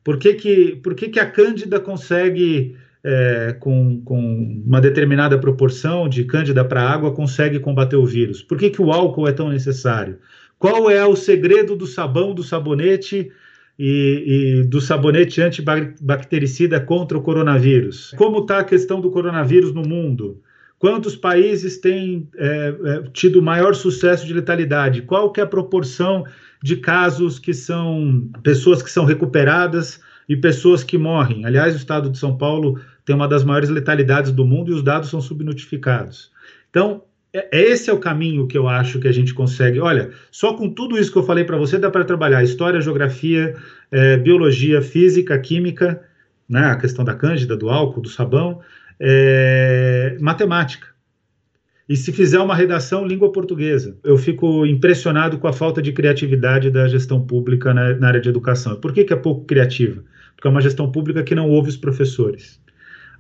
Por 0.04 0.18
que, 0.18 0.34
que, 0.34 0.76
por 0.84 0.94
que, 0.94 1.08
que 1.08 1.20
a 1.22 1.30
Cândida 1.30 1.80
consegue 1.80 2.76
é, 3.04 3.56
com, 3.60 4.02
com, 4.02 4.64
uma 4.66 4.82
determinada 4.82 5.38
proporção 5.38 6.10
de 6.10 6.24
cândida 6.24 6.64
para 6.66 6.82
água 6.82 7.14
consegue 7.14 7.60
combater 7.60 7.96
o 7.96 8.06
vírus? 8.06 8.44
Por 8.44 8.58
que, 8.58 8.70
que 8.70 8.82
o 8.82 8.92
álcool 8.92 9.28
é 9.28 9.32
tão 9.32 9.50
necessário? 9.50 10.18
Qual 10.58 10.90
é 10.90 11.06
o 11.06 11.16
segredo 11.16 11.76
do 11.76 11.88
sabão, 11.88 12.34
do 12.34 12.44
sabonete 12.44 13.32
e, 13.78 14.62
e 14.62 14.64
do 14.64 14.82
sabonete 14.82 15.42
antibactericida 15.42 16.82
contra 16.82 17.18
o 17.18 17.22
coronavírus? 17.22 18.14
Como 18.18 18.40
está 18.40 18.60
a 18.60 18.64
questão 18.66 19.00
do 19.00 19.10
coronavírus 19.10 19.74
no 19.74 19.84
mundo? 19.84 20.42
Quantos 20.78 21.16
países 21.16 21.78
têm 21.78 22.28
é, 22.38 22.76
é, 22.86 23.04
tido 23.14 23.42
maior 23.42 23.76
sucesso 23.76 24.26
de 24.26 24.34
letalidade? 24.34 25.02
Qual 25.02 25.32
que 25.32 25.40
é 25.40 25.44
a 25.44 25.48
proporção 25.48 26.26
de 26.62 26.76
casos 26.78 27.40
que 27.40 27.54
são 27.54 28.30
pessoas 28.44 28.82
que 28.82 28.92
são 28.92 29.06
recuperadas 29.06 30.02
e 30.30 30.38
pessoas 30.38 30.84
que 30.84 30.96
morrem. 30.96 31.44
Aliás, 31.44 31.74
o 31.74 31.78
estado 31.78 32.08
de 32.08 32.20
São 32.20 32.38
Paulo 32.38 32.80
tem 33.04 33.16
uma 33.16 33.28
das 33.28 33.44
maiores 33.44 33.70
letalidades 33.70 34.32
do 34.32 34.46
mundo 34.46 34.72
e 34.72 34.76
os 34.76 34.84
dados 34.84 35.10
são 35.10 35.20
subnotificados. 35.20 36.32
Então, 36.70 37.04
é, 37.34 37.50
é 37.52 37.62
esse 37.72 37.90
é 37.90 37.94
o 37.94 37.98
caminho 37.98 38.48
que 38.48 38.56
eu 38.56 38.68
acho 38.68 39.00
que 39.00 39.08
a 39.08 39.12
gente 39.12 39.34
consegue. 39.34 39.80
Olha, 39.80 40.12
só 40.30 40.54
com 40.54 40.70
tudo 40.70 41.00
isso 41.00 41.12
que 41.12 41.18
eu 41.18 41.24
falei 41.24 41.44
para 41.44 41.58
você, 41.58 41.80
dá 41.80 41.90
para 41.90 42.06
trabalhar 42.06 42.44
história, 42.44 42.80
geografia, 42.80 43.56
é, 43.92 44.18
biologia, 44.18 44.84
física, 44.84 45.38
química, 45.40 46.00
né, 46.48 46.66
a 46.68 46.76
questão 46.76 47.04
da 47.04 47.16
cândida, 47.16 47.58
do 47.58 47.70
álcool, 47.70 48.02
do 48.02 48.10
sabão, 48.10 48.62
matemática. 50.20 50.88
E 51.88 51.96
se 51.96 52.12
fizer 52.12 52.40
uma 52.40 52.54
redação 52.54 53.06
língua 53.06 53.32
portuguesa, 53.32 53.98
eu 54.04 54.16
fico 54.16 54.64
impressionado 54.66 55.40
com 55.40 55.48
a 55.48 55.54
falta 55.54 55.82
de 55.82 55.92
criatividade 55.92 56.70
da 56.70 56.88
gestão 56.88 57.26
pública 57.26 57.74
na, 57.74 57.96
na 57.96 58.08
área 58.08 58.22
de 58.22 58.30
educação. 58.30 58.80
Por 58.80 58.94
que, 58.94 59.04
que 59.04 59.14
é 59.14 59.16
pouco 59.16 59.46
criativa? 59.46 60.04
Porque 60.40 60.48
é 60.48 60.52
uma 60.52 60.62
gestão 60.62 60.90
pública 60.90 61.22
que 61.22 61.36
não 61.36 61.50
ouve 61.50 61.68
os 61.68 61.76
professores. 61.76 62.62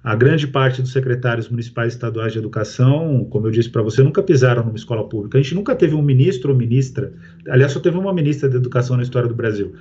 A 0.01 0.15
grande 0.15 0.47
parte 0.47 0.81
dos 0.81 0.93
secretários 0.93 1.49
municipais 1.49 1.91
estaduais 1.91 2.31
de 2.31 2.39
educação, 2.39 3.27
como 3.29 3.47
eu 3.47 3.51
disse 3.51 3.69
para 3.69 3.81
você, 3.81 4.01
nunca 4.01 4.23
pisaram 4.23 4.63
numa 4.63 4.77
escola 4.77 5.07
pública. 5.07 5.38
A 5.38 5.41
gente 5.41 5.53
nunca 5.53 5.75
teve 5.75 5.93
um 5.95 6.01
ministro 6.01 6.53
ou 6.53 6.57
ministra, 6.57 7.11
aliás, 7.49 7.73
só 7.73 7.81
teve 7.81 7.97
uma 7.97 8.13
ministra 8.13 8.47
de 8.47 8.55
educação 8.55 8.95
na 8.95 9.03
história 9.03 9.27
do 9.27 9.35
Brasil. 9.35 9.73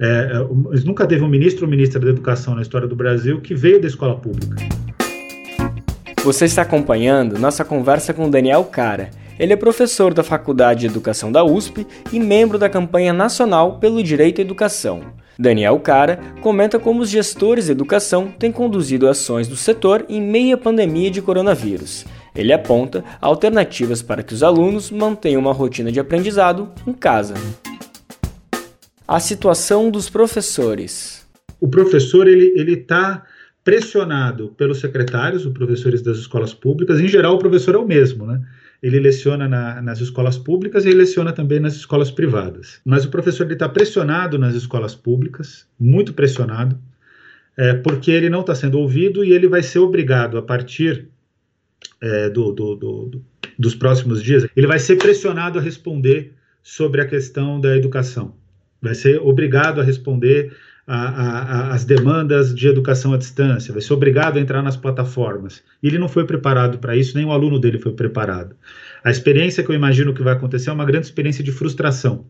É, 0.00 0.32
é 0.32 0.80
nunca 0.86 1.06
teve 1.06 1.22
um 1.22 1.28
ministro 1.28 1.66
ou 1.66 1.70
ministra 1.70 2.00
de 2.00 2.08
educação 2.08 2.54
na 2.54 2.62
história 2.62 2.88
do 2.88 2.96
Brasil 2.96 3.42
que 3.42 3.54
veio 3.54 3.78
da 3.78 3.86
escola 3.86 4.16
pública. 4.18 4.56
Você 6.24 6.46
está 6.46 6.62
acompanhando 6.62 7.38
nossa 7.38 7.62
conversa 7.62 8.14
com 8.14 8.30
Daniel 8.30 8.64
Cara. 8.64 9.10
Ele 9.38 9.52
é 9.52 9.56
professor 9.56 10.14
da 10.14 10.22
Faculdade 10.22 10.80
de 10.80 10.86
Educação 10.86 11.30
da 11.30 11.44
USP 11.44 11.86
e 12.10 12.18
membro 12.18 12.58
da 12.58 12.70
campanha 12.70 13.12
nacional 13.12 13.78
pelo 13.78 14.02
Direito 14.02 14.40
à 14.40 14.42
Educação. 14.42 15.20
Daniel 15.40 15.80
Cara 15.80 16.18
comenta 16.42 16.78
como 16.78 17.00
os 17.00 17.08
gestores 17.08 17.64
de 17.64 17.72
educação 17.72 18.30
têm 18.30 18.52
conduzido 18.52 19.08
ações 19.08 19.48
do 19.48 19.56
setor 19.56 20.04
em 20.06 20.20
meio 20.20 20.54
à 20.54 20.58
pandemia 20.58 21.10
de 21.10 21.22
coronavírus. 21.22 22.04
Ele 22.36 22.52
aponta 22.52 23.02
alternativas 23.22 24.02
para 24.02 24.22
que 24.22 24.34
os 24.34 24.42
alunos 24.42 24.90
mantenham 24.90 25.40
uma 25.40 25.54
rotina 25.54 25.90
de 25.90 25.98
aprendizado 25.98 26.70
em 26.86 26.92
casa. 26.92 27.32
A 29.08 29.18
situação 29.18 29.90
dos 29.90 30.10
professores. 30.10 31.26
O 31.58 31.68
professor 31.68 32.28
ele 32.28 32.74
está 32.74 33.24
pressionado 33.64 34.50
pelos 34.58 34.78
secretários, 34.80 35.46
os 35.46 35.54
professores 35.54 36.02
das 36.02 36.18
escolas 36.18 36.52
públicas. 36.52 37.00
Em 37.00 37.08
geral, 37.08 37.36
o 37.36 37.38
professor 37.38 37.74
é 37.74 37.78
o 37.78 37.86
mesmo, 37.86 38.26
né? 38.26 38.42
Ele 38.82 38.98
leciona 38.98 39.46
na, 39.46 39.82
nas 39.82 40.00
escolas 40.00 40.38
públicas 40.38 40.84
e 40.84 40.88
ele 40.88 40.98
leciona 40.98 41.32
também 41.32 41.60
nas 41.60 41.74
escolas 41.74 42.10
privadas. 42.10 42.80
Mas 42.84 43.04
o 43.04 43.10
professor 43.10 43.50
está 43.50 43.68
pressionado 43.68 44.38
nas 44.38 44.54
escolas 44.54 44.94
públicas, 44.94 45.66
muito 45.78 46.14
pressionado, 46.14 46.78
é, 47.56 47.74
porque 47.74 48.10
ele 48.10 48.30
não 48.30 48.40
está 48.40 48.54
sendo 48.54 48.78
ouvido 48.78 49.24
e 49.24 49.32
ele 49.32 49.48
vai 49.48 49.62
ser 49.62 49.80
obrigado, 49.80 50.38
a 50.38 50.42
partir 50.42 51.08
é, 52.00 52.30
do, 52.30 52.52
do, 52.52 52.74
do, 52.74 53.22
dos 53.58 53.74
próximos 53.74 54.22
dias, 54.22 54.46
ele 54.56 54.66
vai 54.66 54.78
ser 54.78 54.96
pressionado 54.96 55.58
a 55.58 55.62
responder 55.62 56.32
sobre 56.62 57.00
a 57.00 57.06
questão 57.06 57.60
da 57.60 57.76
educação. 57.76 58.34
Vai 58.80 58.94
ser 58.94 59.20
obrigado 59.20 59.80
a 59.80 59.84
responder 59.84 60.56
a, 60.92 61.68
a, 61.70 61.72
as 61.72 61.84
demandas 61.84 62.52
de 62.52 62.66
educação 62.66 63.12
à 63.12 63.16
distância, 63.16 63.72
vai 63.72 63.80
ser 63.80 63.92
obrigado 63.92 64.36
a 64.36 64.40
entrar 64.40 64.60
nas 64.60 64.76
plataformas. 64.76 65.62
Ele 65.80 65.98
não 65.98 66.08
foi 66.08 66.26
preparado 66.26 66.78
para 66.78 66.96
isso, 66.96 67.16
nem 67.16 67.24
o 67.24 67.30
aluno 67.30 67.60
dele 67.60 67.78
foi 67.78 67.92
preparado. 67.92 68.56
A 69.04 69.08
experiência 69.08 69.62
que 69.62 69.70
eu 69.70 69.74
imagino 69.74 70.12
que 70.12 70.22
vai 70.22 70.32
acontecer 70.32 70.68
é 70.68 70.72
uma 70.72 70.84
grande 70.84 71.06
experiência 71.06 71.44
de 71.44 71.52
frustração. 71.52 72.26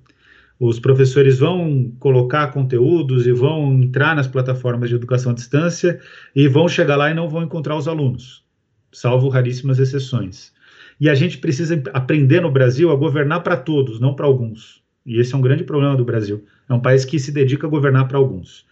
Os 0.58 0.78
professores 0.78 1.38
vão 1.38 1.90
colocar 1.98 2.48
conteúdos 2.48 3.26
e 3.26 3.32
vão 3.32 3.72
entrar 3.72 4.14
nas 4.14 4.26
plataformas 4.26 4.90
de 4.90 4.94
educação 4.94 5.32
à 5.32 5.34
distância 5.34 5.98
e 6.36 6.46
vão 6.46 6.68
chegar 6.68 6.96
lá 6.96 7.10
e 7.10 7.14
não 7.14 7.30
vão 7.30 7.42
encontrar 7.42 7.76
os 7.76 7.88
alunos, 7.88 8.44
salvo 8.92 9.30
raríssimas 9.30 9.78
exceções. 9.78 10.52
E 11.00 11.08
a 11.08 11.14
gente 11.14 11.38
precisa 11.38 11.82
aprender 11.94 12.42
no 12.42 12.50
Brasil 12.50 12.90
a 12.90 12.96
governar 12.96 13.42
para 13.42 13.56
todos, 13.56 13.98
não 13.98 14.12
para 14.14 14.26
alguns. 14.26 14.82
E 15.06 15.18
esse 15.18 15.34
é 15.34 15.38
um 15.38 15.40
grande 15.40 15.64
problema 15.64 15.96
do 15.96 16.04
Brasil. 16.04 16.44
É 16.70 16.74
um 16.74 16.80
país 16.80 17.04
que 17.04 17.18
se 17.18 17.32
dedica 17.32 17.66
a 17.66 17.70
governar 17.70 18.06
para 18.06 18.16
alguns. 18.16 18.64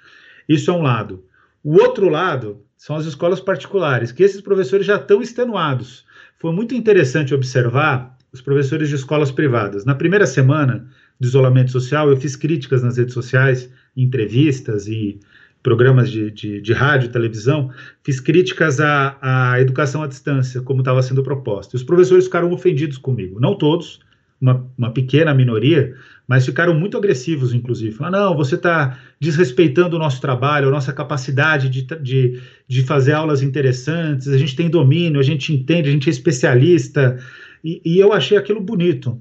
Isso 0.48 0.70
é 0.70 0.74
um 0.74 0.82
lado. 0.82 1.24
O 1.64 1.74
outro 1.74 2.08
lado 2.08 2.62
são 2.76 2.94
as 2.94 3.04
escolas 3.04 3.40
particulares, 3.40 4.12
que 4.12 4.22
esses 4.22 4.40
professores 4.40 4.86
já 4.86 4.96
estão 4.96 5.20
extenuados. 5.20 6.06
Foi 6.38 6.52
muito 6.52 6.74
interessante 6.74 7.34
observar 7.34 8.16
os 8.32 8.40
professores 8.40 8.88
de 8.88 8.94
escolas 8.94 9.32
privadas. 9.32 9.84
Na 9.84 9.96
primeira 9.96 10.26
semana 10.26 10.86
do 11.18 11.26
isolamento 11.26 11.72
social, 11.72 12.08
eu 12.08 12.16
fiz 12.16 12.36
críticas 12.36 12.84
nas 12.84 12.96
redes 12.96 13.14
sociais, 13.14 13.68
entrevistas 13.96 14.86
e 14.86 15.18
programas 15.60 16.08
de, 16.08 16.30
de, 16.30 16.60
de 16.60 16.72
rádio 16.72 17.08
e 17.08 17.12
televisão, 17.12 17.72
fiz 18.04 18.20
críticas 18.20 18.78
à, 18.80 19.18
à 19.20 19.60
educação 19.60 20.04
à 20.04 20.06
distância, 20.06 20.62
como 20.62 20.82
estava 20.82 21.02
sendo 21.02 21.22
proposta. 21.22 21.74
E 21.74 21.78
os 21.78 21.82
professores 21.82 22.26
ficaram 22.26 22.52
ofendidos 22.52 22.96
comigo. 22.96 23.40
Não 23.40 23.58
todos, 23.58 23.98
uma, 24.40 24.64
uma 24.78 24.92
pequena 24.92 25.34
minoria, 25.34 25.94
mas 26.28 26.44
ficaram 26.44 26.74
muito 26.74 26.98
agressivos, 26.98 27.54
inclusive. 27.54 27.96
Falaram, 27.96 28.26
não, 28.26 28.36
você 28.36 28.54
está 28.54 28.98
desrespeitando 29.18 29.96
o 29.96 29.98
nosso 29.98 30.20
trabalho, 30.20 30.68
a 30.68 30.70
nossa 30.70 30.92
capacidade 30.92 31.70
de, 31.70 31.82
de, 32.02 32.42
de 32.68 32.82
fazer 32.82 33.12
aulas 33.12 33.42
interessantes, 33.42 34.28
a 34.28 34.36
gente 34.36 34.54
tem 34.54 34.68
domínio, 34.68 35.18
a 35.18 35.22
gente 35.22 35.54
entende, 35.54 35.88
a 35.88 35.92
gente 35.92 36.06
é 36.06 36.12
especialista. 36.12 37.18
E, 37.64 37.80
e 37.82 37.98
eu 37.98 38.12
achei 38.12 38.36
aquilo 38.36 38.60
bonito, 38.60 39.18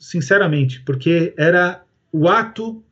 sinceramente, 0.00 0.80
porque 0.80 1.32
era 1.38 1.80
o 2.12 2.28
ato 2.28 2.82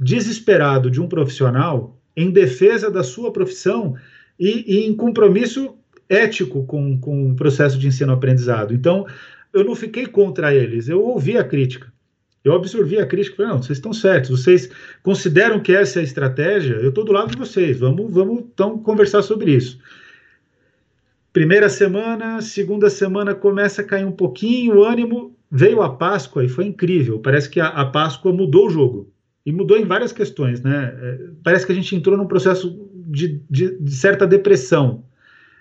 desesperado 0.00 0.88
de 0.88 1.00
um 1.00 1.08
profissional 1.08 2.00
em 2.16 2.30
defesa 2.30 2.88
da 2.92 3.02
sua 3.02 3.32
profissão 3.32 3.96
e, 4.38 4.64
e 4.72 4.86
em 4.86 4.94
compromisso 4.94 5.74
ético 6.08 6.64
com, 6.64 6.96
com 7.00 7.32
o 7.32 7.34
processo 7.34 7.76
de 7.76 7.88
ensino-aprendizado. 7.88 8.72
Então, 8.72 9.04
eu 9.52 9.64
não 9.64 9.74
fiquei 9.74 10.06
contra 10.06 10.54
eles, 10.54 10.88
eu 10.88 11.02
ouvi 11.02 11.36
a 11.36 11.42
crítica. 11.42 11.92
Eu 12.46 12.54
absorvi 12.54 12.96
a 12.96 13.04
crítica 13.04 13.34
e 13.34 13.36
falei, 13.38 13.52
não, 13.52 13.60
vocês 13.60 13.76
estão 13.76 13.92
certos, 13.92 14.30
vocês 14.30 14.70
consideram 15.02 15.58
que 15.58 15.72
essa 15.72 15.98
é 15.98 16.00
a 16.00 16.04
estratégia, 16.04 16.74
eu 16.74 16.90
estou 16.90 17.04
do 17.04 17.10
lado 17.10 17.32
de 17.32 17.36
vocês, 17.36 17.80
vamos, 17.80 18.14
vamos 18.14 18.38
então 18.38 18.78
conversar 18.78 19.22
sobre 19.22 19.50
isso. 19.50 19.80
Primeira 21.32 21.68
semana, 21.68 22.40
segunda 22.40 22.88
semana 22.88 23.34
começa 23.34 23.82
a 23.82 23.84
cair 23.84 24.06
um 24.06 24.12
pouquinho 24.12 24.76
o 24.76 24.84
ânimo, 24.84 25.36
veio 25.50 25.82
a 25.82 25.92
Páscoa 25.92 26.44
e 26.44 26.48
foi 26.48 26.66
incrível, 26.66 27.18
parece 27.18 27.50
que 27.50 27.58
a, 27.58 27.66
a 27.66 27.84
Páscoa 27.84 28.32
mudou 28.32 28.68
o 28.68 28.70
jogo, 28.70 29.12
e 29.44 29.50
mudou 29.50 29.76
em 29.76 29.84
várias 29.84 30.12
questões, 30.12 30.62
né? 30.62 30.96
É, 31.02 31.18
parece 31.42 31.66
que 31.66 31.72
a 31.72 31.74
gente 31.74 31.96
entrou 31.96 32.16
num 32.16 32.28
processo 32.28 32.88
de, 33.08 33.40
de, 33.50 33.76
de 33.76 33.92
certa 33.92 34.24
depressão, 34.24 35.04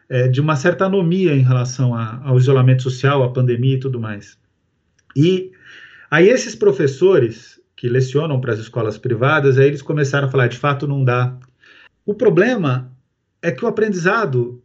é, 0.08 0.28
de 0.28 0.40
uma 0.40 0.56
certa 0.56 0.86
anomia 0.86 1.34
em 1.34 1.42
relação 1.42 1.96
a, 1.96 2.22
ao 2.26 2.38
isolamento 2.38 2.84
social, 2.84 3.24
à 3.24 3.32
pandemia 3.32 3.74
e 3.74 3.80
tudo 3.80 4.00
mais. 4.00 4.38
E 5.16 5.52
Aí 6.16 6.30
esses 6.30 6.56
professores 6.56 7.60
que 7.76 7.90
lecionam 7.90 8.40
para 8.40 8.54
as 8.54 8.60
escolas 8.60 8.98
privadas, 8.98 9.58
aí 9.58 9.68
eles 9.68 9.82
começaram 9.82 10.30
a 10.30 10.32
falar, 10.32 10.48
de 10.48 10.58
fato 10.58 10.88
não 10.88 11.04
dá. 11.04 11.38
O 12.06 12.14
problema 12.14 12.90
é 13.42 13.52
que 13.52 13.66
o 13.66 13.68
aprendizado 13.68 14.64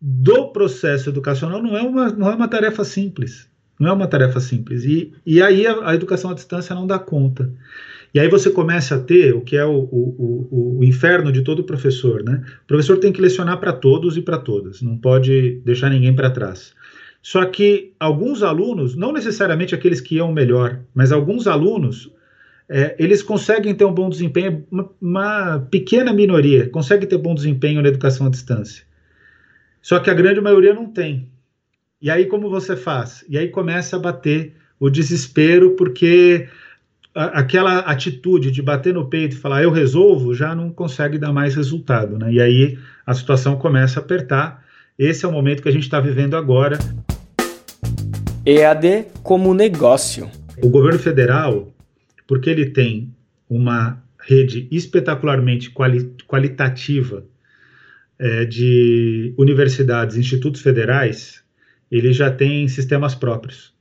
do 0.00 0.52
processo 0.52 1.08
educacional 1.08 1.60
não 1.60 1.76
é 1.76 1.82
uma, 1.82 2.10
não 2.10 2.30
é 2.30 2.34
uma 2.36 2.46
tarefa 2.46 2.84
simples. 2.84 3.50
Não 3.76 3.88
é 3.88 3.92
uma 3.92 4.06
tarefa 4.06 4.38
simples. 4.38 4.84
E, 4.84 5.12
e 5.26 5.42
aí 5.42 5.66
a, 5.66 5.88
a 5.88 5.94
educação 5.96 6.30
à 6.30 6.34
distância 6.34 6.76
não 6.76 6.86
dá 6.86 7.00
conta. 7.00 7.52
E 8.14 8.20
aí 8.20 8.28
você 8.28 8.50
começa 8.50 8.94
a 8.94 9.00
ter 9.00 9.34
o 9.34 9.40
que 9.40 9.56
é 9.56 9.64
o, 9.64 9.80
o, 9.80 10.48
o, 10.48 10.78
o 10.78 10.84
inferno 10.84 11.32
de 11.32 11.42
todo 11.42 11.64
professor, 11.64 12.22
né? 12.22 12.44
O 12.62 12.68
professor 12.68 12.98
tem 12.98 13.12
que 13.12 13.20
lecionar 13.20 13.58
para 13.58 13.72
todos 13.72 14.16
e 14.16 14.22
para 14.22 14.38
todas, 14.38 14.80
não 14.80 14.96
pode 14.96 15.60
deixar 15.64 15.90
ninguém 15.90 16.14
para 16.14 16.30
trás. 16.30 16.72
Só 17.22 17.44
que 17.44 17.92
alguns 17.98 18.42
alunos, 18.42 18.96
não 18.96 19.12
necessariamente 19.12 19.74
aqueles 19.74 20.00
que 20.00 20.16
iam 20.16 20.32
melhor, 20.32 20.80
mas 20.94 21.12
alguns 21.12 21.46
alunos, 21.46 22.10
é, 22.68 22.94
eles 22.98 23.22
conseguem 23.22 23.74
ter 23.74 23.84
um 23.84 23.92
bom 23.92 24.08
desempenho, 24.10 24.64
uma, 24.70 24.90
uma 25.00 25.66
pequena 25.70 26.12
minoria 26.12 26.68
consegue 26.68 27.06
ter 27.06 27.16
bom 27.18 27.34
desempenho 27.34 27.82
na 27.82 27.88
educação 27.88 28.26
à 28.26 28.30
distância. 28.30 28.84
Só 29.80 29.98
que 29.98 30.10
a 30.10 30.14
grande 30.14 30.40
maioria 30.40 30.74
não 30.74 30.86
tem. 30.86 31.28
E 32.00 32.10
aí 32.10 32.26
como 32.26 32.50
você 32.50 32.76
faz? 32.76 33.24
E 33.28 33.38
aí 33.38 33.48
começa 33.48 33.96
a 33.96 33.98
bater 33.98 34.54
o 34.78 34.90
desespero, 34.90 35.76
porque 35.76 36.48
aquela 37.14 37.80
atitude 37.80 38.50
de 38.50 38.62
bater 38.62 38.94
no 38.94 39.08
peito 39.08 39.34
e 39.34 39.38
falar 39.38 39.62
eu 39.62 39.70
resolvo 39.70 40.34
já 40.34 40.54
não 40.54 40.70
consegue 40.70 41.18
dar 41.18 41.32
mais 41.32 41.56
resultado, 41.56 42.18
né? 42.18 42.32
E 42.32 42.40
aí 42.40 42.78
a 43.04 43.14
situação 43.14 43.56
começa 43.56 43.98
a 43.98 44.02
apertar. 44.02 44.62
Esse 44.98 45.24
é 45.24 45.28
o 45.28 45.32
momento 45.32 45.62
que 45.62 45.68
a 45.68 45.72
gente 45.72 45.84
está 45.84 46.00
vivendo 46.00 46.36
agora. 46.36 46.78
EAD 48.50 49.08
como 49.22 49.52
negócio. 49.52 50.30
O 50.62 50.70
governo 50.70 50.98
federal, 50.98 51.70
porque 52.26 52.48
ele 52.48 52.70
tem 52.70 53.14
uma 53.46 54.02
rede 54.18 54.66
espetacularmente 54.70 55.68
quali 55.68 56.14
qualitativa 56.26 57.26
é, 58.18 58.46
de 58.46 59.34
universidades, 59.36 60.16
institutos 60.16 60.62
federais, 60.62 61.42
ele 61.90 62.10
já 62.10 62.30
tem 62.30 62.66
sistemas 62.68 63.14
próprios. 63.14 63.74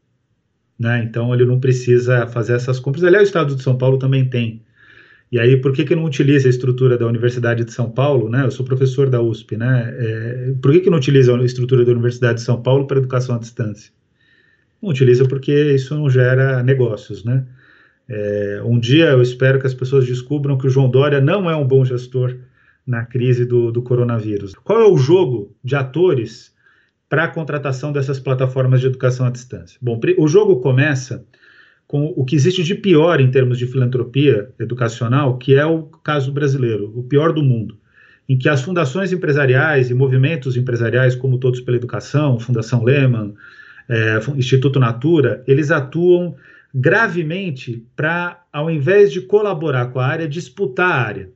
Né? 0.78 1.02
Então 1.02 1.34
ele 1.34 1.46
não 1.46 1.62
precisa 1.62 2.28
fazer 2.28 2.56
essas 2.56 2.78
compras. 2.78 3.06
Aliás, 3.06 3.24
o 3.24 3.28
Estado 3.28 3.56
de 3.56 3.64
São 3.64 3.78
Paulo 3.78 3.98
também 3.98 4.30
tem. 4.30 4.62
E 5.32 5.40
aí, 5.40 5.56
por 5.56 5.72
que, 5.72 5.86
que 5.86 5.96
não 5.96 6.04
utiliza 6.04 6.48
a 6.48 6.50
estrutura 6.50 6.98
da 6.98 7.08
Universidade 7.08 7.64
de 7.64 7.72
São 7.72 7.90
Paulo? 7.90 8.30
Né? 8.30 8.44
Eu 8.44 8.52
sou 8.52 8.66
professor 8.66 9.10
da 9.10 9.22
USP. 9.22 9.56
Né? 9.56 9.96
É, 9.98 10.54
por 10.62 10.74
que, 10.74 10.82
que 10.82 10.90
não 10.90 10.98
utiliza 10.98 11.34
a 11.34 11.46
estrutura 11.46 11.86
da 11.86 11.92
Universidade 11.94 12.40
de 12.40 12.46
São 12.46 12.62
Paulo 12.62 12.86
para 12.86 12.98
educação 12.98 13.36
à 13.36 13.40
distância? 13.40 13.96
Não 14.82 14.90
utiliza 14.90 15.28
porque 15.28 15.74
isso 15.74 15.96
não 15.96 16.10
gera 16.10 16.62
negócios. 16.64 17.24
Né? 17.24 17.46
É, 18.10 18.62
um 18.64 18.80
dia 18.80 19.08
eu 19.08 19.22
espero 19.22 19.60
que 19.60 19.68
as 19.68 19.74
pessoas 19.74 20.06
descubram 20.06 20.58
que 20.58 20.68
o 20.68 20.70
João 20.70 20.90
Dória 20.90 21.20
não 21.20 21.50
é 21.50 21.56
um 21.56 21.68
bom 21.68 21.84
gestor 21.84 22.36
na 22.86 23.06
crise 23.06 23.46
do, 23.46 23.72
do 23.72 23.82
coronavírus. 23.82 24.54
Qual 24.56 24.82
é 24.82 24.88
o 24.88 24.98
jogo 24.98 25.56
de 25.64 25.76
atores 25.76 26.56
para 27.10 27.26
a 27.26 27.28
contratação 27.28 27.92
dessas 27.92 28.20
plataformas 28.20 28.80
de 28.80 28.88
educação 28.88 29.26
à 29.26 29.30
distância? 29.30 29.78
Bom, 29.82 30.00
o 30.18 30.28
jogo 30.28 30.62
começa 30.62 31.26
com 31.86 32.14
o 32.16 32.26
que 32.26 32.36
existe 32.36 32.64
de 32.64 32.76
pior 32.76 33.20
em 33.22 33.32
termos 33.32 33.58
de 33.58 33.66
filantropia 33.66 34.50
educacional, 34.60 35.38
que 35.38 35.56
é 35.56 35.66
o 35.66 35.84
caso 35.84 36.32
brasileiro, 36.32 36.92
o 36.96 37.04
pior 37.04 37.32
do 37.32 37.42
mundo, 37.42 37.78
em 38.28 38.38
que 38.38 38.50
as 38.50 38.62
fundações 38.62 39.14
empresariais 39.14 39.90
e 39.90 39.94
movimentos 39.94 40.58
empresariais, 40.58 41.16
como 41.16 41.38
Todos 41.38 41.62
pela 41.62 41.78
Educação, 41.78 42.40
Fundação 42.40 42.84
Lehman, 42.84 43.34
é, 43.90 44.20
Instituto 44.36 44.80
Natura, 44.80 45.44
eles 45.48 45.72
atuam 45.72 46.36
gravemente 46.74 47.86
para, 47.96 48.44
ao 48.52 48.70
invés 48.70 49.12
de 49.12 49.22
colaborar 49.22 49.88
com 49.88 50.00
a 50.00 50.06
área, 50.06 50.28
disputar 50.28 50.92
a 50.92 51.02
área. 51.02 51.30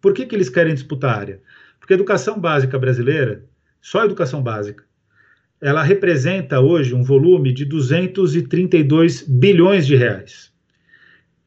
Por 0.00 0.12
que, 0.12 0.26
que 0.26 0.34
eles 0.34 0.48
querem 0.48 0.74
disputar 0.74 1.14
a 1.14 1.18
área? 1.18 1.40
Porque 1.78 1.92
a 1.92 1.96
educação 1.96 2.38
básica 2.38 2.78
brasileira, 2.78 3.44
só 3.80 4.02
a 4.02 4.04
educação 4.04 4.42
básica, 4.42 4.84
ela 5.60 5.82
representa 5.82 6.60
hoje 6.60 6.94
um 6.94 7.02
volume 7.02 7.52
de 7.52 7.64
232 7.64 9.22
bilhões 9.22 9.86
de 9.86 9.96
reais. 9.96 10.52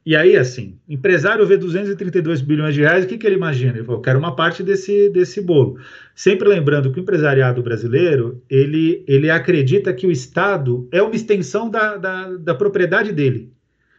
E 0.04 0.16
aí, 0.16 0.36
assim, 0.36 0.78
empresário 0.88 1.46
vê 1.46 1.56
232 1.56 2.40
bilhões 2.40 2.74
de 2.74 2.80
reais, 2.80 3.04
o 3.04 3.08
que, 3.08 3.16
que 3.16 3.24
ele 3.24 3.36
imagina? 3.36 3.74
Ele 3.76 3.84
falou, 3.84 4.00
eu 4.00 4.02
quero 4.02 4.18
uma 4.18 4.34
parte 4.34 4.62
desse, 4.62 5.08
desse 5.10 5.40
bolo. 5.40 5.78
Sempre 6.14 6.48
lembrando 6.48 6.90
que 6.92 6.98
o 6.98 7.02
empresariado 7.02 7.62
brasileiro, 7.62 8.42
ele, 8.50 9.04
ele 9.06 9.30
acredita 9.30 9.92
que 9.92 10.06
o 10.06 10.10
Estado 10.10 10.88
é 10.90 11.00
uma 11.00 11.14
extensão 11.14 11.70
da, 11.70 11.96
da, 11.96 12.36
da 12.36 12.54
propriedade 12.54 13.12
dele. 13.12 13.52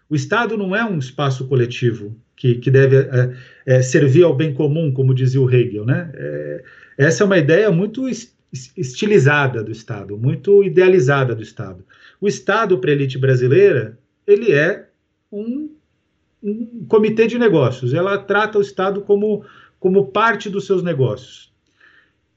O 0.09 0.15
Estado 0.15 0.57
não 0.57 0.75
é 0.75 0.83
um 0.83 0.99
espaço 0.99 1.47
coletivo 1.47 2.15
que, 2.35 2.55
que 2.55 2.69
deve 2.69 2.97
é, 2.97 3.33
é, 3.65 3.81
servir 3.81 4.23
ao 4.23 4.35
bem 4.35 4.53
comum, 4.53 4.91
como 4.91 5.15
dizia 5.15 5.39
o 5.39 5.49
Hegel. 5.49 5.85
Né? 5.85 6.11
É, 6.13 6.63
essa 6.97 7.23
é 7.23 7.25
uma 7.25 7.37
ideia 7.37 7.71
muito 7.71 8.05
estilizada 8.75 9.63
do 9.63 9.71
Estado, 9.71 10.17
muito 10.17 10.63
idealizada 10.65 11.33
do 11.33 11.41
Estado. 11.41 11.85
O 12.19 12.27
Estado 12.27 12.77
para 12.77 12.91
a 12.91 12.93
elite 12.93 13.17
brasileira, 13.17 13.97
ele 14.27 14.51
é 14.51 14.89
um, 15.31 15.71
um, 16.43 16.85
comitê 16.87 17.25
de 17.25 17.39
negócios. 17.39 17.93
Ela 17.93 18.17
trata 18.17 18.57
o 18.57 18.61
Estado 18.61 19.01
como, 19.01 19.45
como 19.79 20.07
parte 20.07 20.49
dos 20.49 20.65
seus 20.65 20.83
negócios. 20.83 21.51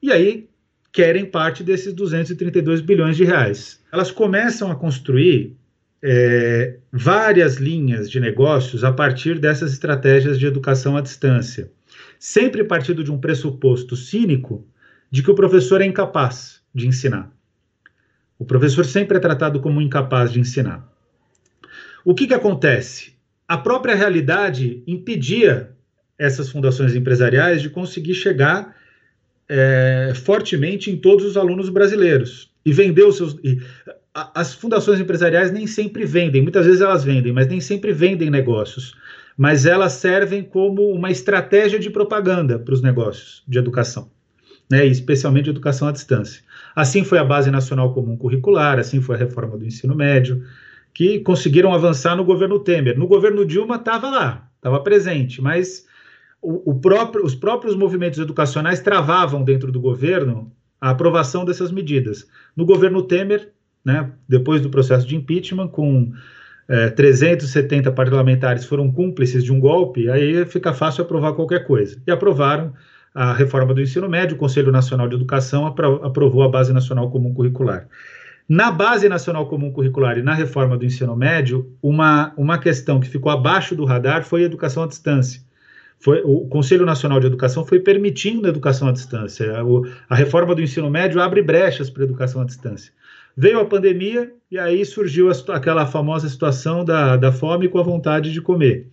E 0.00 0.12
aí 0.12 0.48
querem 0.92 1.26
parte 1.26 1.62
desses 1.62 1.92
232 1.92 2.80
bilhões 2.80 3.16
de 3.16 3.24
reais. 3.24 3.82
Elas 3.92 4.10
começam 4.10 4.70
a 4.70 4.76
construir 4.76 5.56
é, 6.02 6.78
várias 6.92 7.56
linhas 7.56 8.10
de 8.10 8.20
negócios 8.20 8.84
a 8.84 8.92
partir 8.92 9.38
dessas 9.38 9.72
estratégias 9.72 10.38
de 10.38 10.46
educação 10.46 10.96
à 10.96 11.00
distância, 11.00 11.70
sempre 12.18 12.64
partindo 12.64 13.02
de 13.02 13.10
um 13.10 13.18
pressuposto 13.18 13.96
cínico 13.96 14.66
de 15.10 15.22
que 15.22 15.30
o 15.30 15.34
professor 15.34 15.80
é 15.80 15.86
incapaz 15.86 16.62
de 16.74 16.86
ensinar. 16.86 17.32
O 18.38 18.44
professor 18.44 18.84
sempre 18.84 19.16
é 19.16 19.20
tratado 19.20 19.60
como 19.60 19.80
incapaz 19.80 20.32
de 20.32 20.38
ensinar. 20.38 20.86
O 22.04 22.14
que, 22.14 22.26
que 22.26 22.34
acontece? 22.34 23.15
A 23.48 23.56
própria 23.56 23.94
realidade 23.94 24.82
impedia 24.86 25.70
essas 26.18 26.50
fundações 26.50 26.94
empresariais 26.94 27.62
de 27.62 27.70
conseguir 27.70 28.14
chegar 28.14 28.74
é, 29.48 30.12
fortemente 30.14 30.90
em 30.90 30.96
todos 30.96 31.24
os 31.24 31.36
alunos 31.36 31.68
brasileiros 31.68 32.50
e 32.64 32.72
vender 32.72 33.04
os 33.04 33.16
seus. 33.16 33.36
E, 33.44 33.58
as 34.34 34.54
fundações 34.54 34.98
empresariais 34.98 35.52
nem 35.52 35.66
sempre 35.66 36.06
vendem, 36.06 36.40
muitas 36.40 36.64
vezes 36.64 36.80
elas 36.80 37.04
vendem, 37.04 37.32
mas 37.32 37.46
nem 37.46 37.60
sempre 37.60 37.92
vendem 37.92 38.30
negócios. 38.30 38.96
Mas 39.36 39.66
elas 39.66 39.92
servem 39.92 40.42
como 40.42 40.90
uma 40.90 41.10
estratégia 41.10 41.78
de 41.78 41.90
propaganda 41.90 42.58
para 42.58 42.72
os 42.72 42.80
negócios 42.80 43.42
de 43.46 43.58
educação 43.58 44.10
né, 44.70 44.84
especialmente 44.86 45.50
educação 45.50 45.88
à 45.88 45.92
distância. 45.92 46.42
Assim 46.74 47.04
foi 47.04 47.18
a 47.18 47.24
Base 47.24 47.50
Nacional 47.50 47.94
Comum 47.94 48.16
Curricular, 48.16 48.78
assim 48.78 49.00
foi 49.00 49.16
a 49.16 49.18
reforma 49.18 49.56
do 49.56 49.64
ensino 49.64 49.94
médio, 49.94 50.44
que 50.96 51.20
conseguiram 51.20 51.74
avançar 51.74 52.16
no 52.16 52.24
governo 52.24 52.58
Temer. 52.58 52.98
No 52.98 53.06
governo 53.06 53.44
Dilma 53.44 53.76
estava 53.76 54.08
lá, 54.08 54.48
estava 54.56 54.80
presente, 54.80 55.42
mas 55.42 55.84
o, 56.40 56.70
o 56.70 56.80
próprio, 56.80 57.22
os 57.22 57.34
próprios 57.34 57.76
movimentos 57.76 58.18
educacionais 58.18 58.80
travavam 58.80 59.44
dentro 59.44 59.70
do 59.70 59.78
governo 59.78 60.50
a 60.80 60.88
aprovação 60.88 61.44
dessas 61.44 61.70
medidas. 61.70 62.26
No 62.56 62.64
governo 62.64 63.02
Temer, 63.02 63.52
né, 63.84 64.10
depois 64.26 64.62
do 64.62 64.70
processo 64.70 65.06
de 65.06 65.14
impeachment, 65.14 65.68
com 65.68 66.12
é, 66.66 66.88
370 66.88 67.92
parlamentares 67.92 68.64
foram 68.64 68.90
cúmplices 68.90 69.44
de 69.44 69.52
um 69.52 69.60
golpe, 69.60 70.08
aí 70.08 70.46
fica 70.46 70.72
fácil 70.72 71.04
aprovar 71.04 71.34
qualquer 71.34 71.66
coisa. 71.66 72.00
E 72.06 72.10
aprovaram 72.10 72.72
a 73.14 73.34
reforma 73.34 73.74
do 73.74 73.82
ensino 73.82 74.08
médio, 74.08 74.34
o 74.34 74.38
Conselho 74.38 74.72
Nacional 74.72 75.10
de 75.10 75.14
Educação 75.14 75.66
aprovou 75.66 76.42
a 76.42 76.48
Base 76.48 76.72
Nacional 76.72 77.10
Comum 77.10 77.34
Curricular. 77.34 77.86
Na 78.48 78.70
Base 78.70 79.08
Nacional 79.08 79.48
Comum 79.48 79.72
Curricular 79.72 80.18
e 80.18 80.22
na 80.22 80.32
reforma 80.32 80.76
do 80.76 80.84
ensino 80.84 81.16
médio, 81.16 81.72
uma, 81.82 82.32
uma 82.36 82.58
questão 82.58 83.00
que 83.00 83.08
ficou 83.08 83.32
abaixo 83.32 83.74
do 83.74 83.84
radar 83.84 84.24
foi 84.24 84.42
a 84.42 84.46
educação 84.46 84.84
à 84.84 84.86
distância. 84.86 85.40
Foi, 85.98 86.20
o 86.24 86.46
Conselho 86.46 86.86
Nacional 86.86 87.18
de 87.18 87.26
Educação 87.26 87.64
foi 87.64 87.80
permitindo 87.80 88.46
a 88.46 88.50
educação 88.50 88.86
à 88.86 88.92
distância. 88.92 89.64
O, 89.64 89.84
a 90.08 90.14
reforma 90.14 90.54
do 90.54 90.62
ensino 90.62 90.88
médio 90.88 91.20
abre 91.20 91.42
brechas 91.42 91.90
para 91.90 92.02
a 92.02 92.04
educação 92.04 92.40
à 92.40 92.44
distância. 92.44 92.92
Veio 93.36 93.58
a 93.58 93.64
pandemia 93.64 94.32
e 94.50 94.58
aí 94.58 94.84
surgiu 94.84 95.28
a, 95.28 95.56
aquela 95.56 95.84
famosa 95.84 96.28
situação 96.28 96.84
da, 96.84 97.16
da 97.16 97.32
fome 97.32 97.68
com 97.68 97.78
a 97.78 97.82
vontade 97.82 98.32
de 98.32 98.40
comer. 98.40 98.86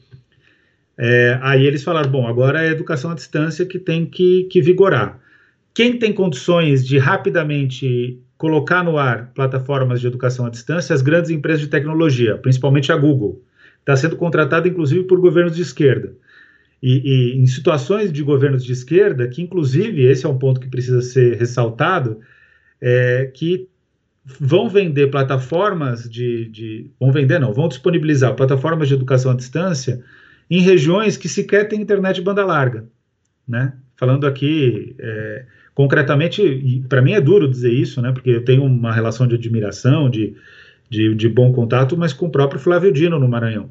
É, 0.97 1.37
aí 1.41 1.65
eles 1.65 1.83
falaram: 1.83 2.09
bom, 2.09 2.27
agora 2.27 2.63
é 2.63 2.69
a 2.69 2.71
educação 2.71 3.11
à 3.11 3.15
distância 3.15 3.65
que 3.65 3.77
tem 3.77 4.05
que, 4.05 4.45
que 4.45 4.61
vigorar. 4.61 5.19
Quem 5.73 5.97
tem 5.97 6.13
condições 6.13 6.85
de 6.85 6.97
rapidamente 6.97 8.19
colocar 8.43 8.83
no 8.83 8.97
ar 8.97 9.31
plataformas 9.33 10.01
de 10.01 10.07
educação 10.07 10.45
à 10.45 10.49
distância, 10.49 10.93
as 10.93 11.01
grandes 11.01 11.31
empresas 11.31 11.61
de 11.61 11.67
tecnologia, 11.67 12.37
principalmente 12.37 12.91
a 12.91 12.97
Google, 12.97 13.41
está 13.79 13.95
sendo 13.95 14.17
contratada 14.17 14.67
inclusive 14.67 15.05
por 15.05 15.17
governos 15.21 15.55
de 15.55 15.61
esquerda. 15.61 16.13
E, 16.81 16.91
e, 17.05 17.37
em 17.37 17.47
situações 17.47 18.11
de 18.11 18.21
governos 18.21 18.65
de 18.65 18.73
esquerda, 18.73 19.29
que 19.29 19.41
inclusive 19.41 20.03
esse 20.03 20.25
é 20.25 20.29
um 20.29 20.37
ponto 20.37 20.59
que 20.59 20.67
precisa 20.67 21.01
ser 21.01 21.37
ressaltado, 21.37 22.19
é, 22.81 23.31
que 23.33 23.69
vão 24.25 24.67
vender 24.67 25.07
plataformas 25.07 26.09
de, 26.09 26.49
de, 26.49 26.91
vão 26.99 27.13
vender 27.13 27.39
não, 27.39 27.53
vão 27.53 27.69
disponibilizar 27.69 28.35
plataformas 28.35 28.89
de 28.89 28.93
educação 28.93 29.31
à 29.31 29.35
distância 29.37 30.03
em 30.51 30.59
regiões 30.59 31.15
que 31.15 31.29
sequer 31.29 31.69
tem 31.69 31.79
internet 31.79 32.15
de 32.15 32.21
banda 32.21 32.43
larga, 32.43 32.83
né? 33.47 33.71
Falando 33.95 34.27
aqui 34.27 34.97
é, 34.99 35.45
concretamente, 35.75 36.83
para 36.89 37.01
mim 37.01 37.13
é 37.13 37.21
duro 37.21 37.49
dizer 37.49 37.71
isso, 37.73 38.01
né? 38.01 38.11
Porque 38.11 38.29
eu 38.29 38.43
tenho 38.45 38.63
uma 38.63 38.91
relação 38.93 39.27
de 39.27 39.35
admiração, 39.35 40.09
de, 40.09 40.35
de, 40.89 41.15
de 41.15 41.29
bom 41.29 41.51
contato, 41.53 41.97
mas 41.97 42.13
com 42.13 42.27
o 42.27 42.31
próprio 42.31 42.59
Flávio 42.59 42.91
Dino 42.91 43.19
no 43.19 43.27
Maranhão. 43.27 43.69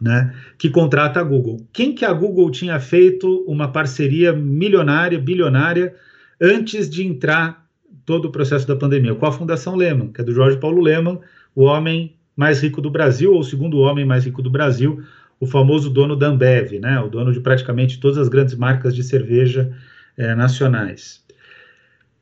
né, 0.00 0.34
que 0.58 0.68
contrata 0.68 1.20
a 1.20 1.22
Google. 1.22 1.66
Quem 1.72 1.94
que 1.94 2.04
a 2.04 2.12
Google 2.12 2.50
tinha 2.50 2.78
feito 2.80 3.44
uma 3.46 3.68
parceria 3.68 4.32
milionária, 4.32 5.18
bilionária, 5.18 5.94
antes 6.40 6.90
de 6.90 7.06
entrar 7.06 7.64
todo 8.04 8.26
o 8.26 8.32
processo 8.32 8.66
da 8.66 8.76
pandemia? 8.76 9.14
Com 9.14 9.26
a 9.26 9.32
Fundação 9.32 9.76
Lehman, 9.76 10.12
que 10.12 10.20
é 10.20 10.24
do 10.24 10.32
Jorge 10.32 10.58
Paulo 10.58 10.82
Lehman, 10.82 11.20
o 11.54 11.62
homem 11.62 12.16
mais 12.36 12.60
rico 12.60 12.80
do 12.80 12.90
Brasil, 12.90 13.32
ou 13.32 13.40
o 13.40 13.44
segundo 13.44 13.78
homem 13.78 14.04
mais 14.04 14.24
rico 14.24 14.42
do 14.42 14.50
Brasil, 14.50 15.02
o 15.38 15.46
famoso 15.46 15.88
dono 15.88 16.16
da 16.16 16.26
Ambev, 16.26 16.80
né, 16.80 17.00
o 17.00 17.08
dono 17.08 17.32
de 17.32 17.40
praticamente 17.40 18.00
todas 18.00 18.18
as 18.18 18.28
grandes 18.28 18.54
marcas 18.56 18.94
de 18.94 19.02
cerveja 19.02 19.72
é, 20.16 20.34
nacionais. 20.34 21.22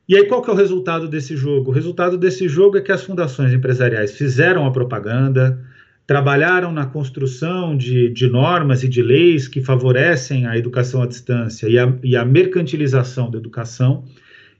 E 0.07 0.17
aí, 0.17 0.25
qual 0.25 0.41
que 0.41 0.49
é 0.49 0.53
o 0.53 0.55
resultado 0.55 1.07
desse 1.07 1.35
jogo? 1.35 1.71
O 1.71 1.73
resultado 1.73 2.17
desse 2.17 2.47
jogo 2.49 2.77
é 2.77 2.81
que 2.81 2.91
as 2.91 3.03
fundações 3.03 3.53
empresariais 3.53 4.17
fizeram 4.17 4.65
a 4.65 4.71
propaganda, 4.71 5.59
trabalharam 6.05 6.71
na 6.73 6.85
construção 6.85 7.77
de, 7.77 8.09
de 8.09 8.27
normas 8.27 8.83
e 8.83 8.89
de 8.89 9.01
leis 9.01 9.47
que 9.47 9.61
favorecem 9.61 10.45
a 10.45 10.57
educação 10.57 11.01
à 11.01 11.07
distância 11.07 11.69
e 11.69 11.79
a, 11.79 11.93
e 12.03 12.17
a 12.17 12.25
mercantilização 12.25 13.31
da 13.31 13.37
educação, 13.37 14.03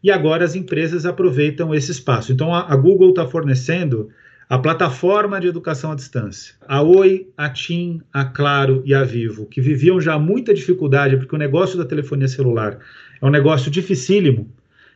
e 0.02 0.10
agora 0.10 0.46
as 0.46 0.56
empresas 0.56 1.06
aproveitam 1.06 1.76
esse 1.76 1.92
espaço. 1.92 2.32
Então, 2.32 2.54
a, 2.54 2.72
a 2.72 2.76
Google 2.76 3.10
está 3.10 3.28
fornecendo 3.28 4.10
a 4.50 4.58
plataforma 4.58 5.40
de 5.40 5.48
educação 5.48 5.92
à 5.92 5.96
distância. 5.96 6.56
A 6.68 6.82
Oi, 6.82 7.28
a 7.36 7.50
TIM, 7.50 8.02
a 8.14 8.26
Claro 8.26 8.84
e 8.86 8.94
a 8.94 9.04
Vivo, 9.04 9.46
que 9.46 9.60
viviam 9.60 10.00
já 10.00 10.20
muita 10.20 10.54
dificuldade, 10.54 11.18
porque 11.18 11.36
o 11.36 11.40
negócio 11.40 11.78
da 11.78 11.86
telefonia 11.86 12.28
celular 12.28 12.78
é 13.24 13.26
um 13.26 13.30
negócio 13.30 13.72
dificílimo, 13.72 14.52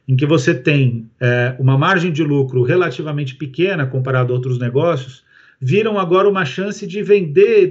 em 0.05 0.13
que 0.17 0.25
você 0.25 0.53
tem 0.53 1.09
é, 1.17 1.55
uma 1.57 1.77
margem 1.77 2.11
de 2.11 2.21
lucro 2.23 2.61
relativamente 2.61 3.35
pequena 3.35 3.87
comparado 3.87 4.33
a 4.33 4.35
outros 4.35 4.59
negócios, 4.59 5.23
viram 5.61 5.97
agora 5.97 6.27
uma 6.27 6.43
chance 6.43 6.85
de 6.85 7.01
vender 7.01 7.69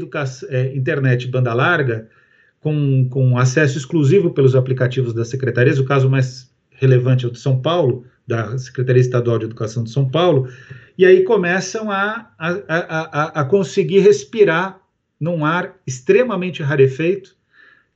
é, 0.49 0.75
internet 0.75 1.29
banda 1.29 1.53
larga 1.53 2.09
com, 2.59 3.07
com 3.11 3.39
acesso 3.39 3.77
exclusivo 3.77 4.31
pelos 4.31 4.57
aplicativos 4.57 5.13
das 5.13 5.29
secretarias. 5.29 5.79
O 5.79 5.85
caso 5.85 6.09
mais 6.09 6.51
relevante 6.71 7.27
é 7.27 7.29
o 7.29 7.31
de 7.31 7.39
São 7.39 7.61
Paulo, 7.61 8.07
da 8.27 8.57
Secretaria 8.57 9.03
Estadual 9.03 9.39
de 9.39 9.45
Educação 9.45 9.85
de 9.85 9.91
São 9.91 10.09
Paulo, 10.09 10.49
e 10.97 11.05
aí 11.05 11.23
começam 11.23 11.91
a, 11.91 12.31
a, 12.39 12.51
a, 12.67 13.41
a 13.43 13.45
conseguir 13.45 13.99
respirar 13.99 14.81
num 15.21 15.45
ar 15.45 15.77
extremamente 15.87 16.63
rarefeito, 16.63 17.37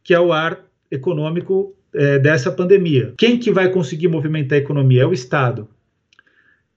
que 0.04 0.12
é 0.12 0.20
o 0.20 0.30
ar 0.30 0.60
econômico 0.90 1.74
é, 1.94 2.18
dessa 2.18 2.50
pandemia. 2.50 3.14
Quem 3.16 3.38
que 3.38 3.50
vai 3.50 3.68
conseguir 3.70 4.08
movimentar 4.08 4.58
a 4.58 4.62
economia? 4.62 5.02
É 5.02 5.06
o 5.06 5.12
Estado. 5.12 5.68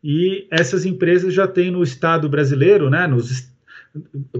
E 0.03 0.47
essas 0.51 0.85
empresas 0.85 1.33
já 1.33 1.47
têm 1.47 1.71
no 1.71 1.81
Estado 1.81 2.27
brasileiro, 2.27 2.89
né, 2.89 3.07
nos, 3.07 3.49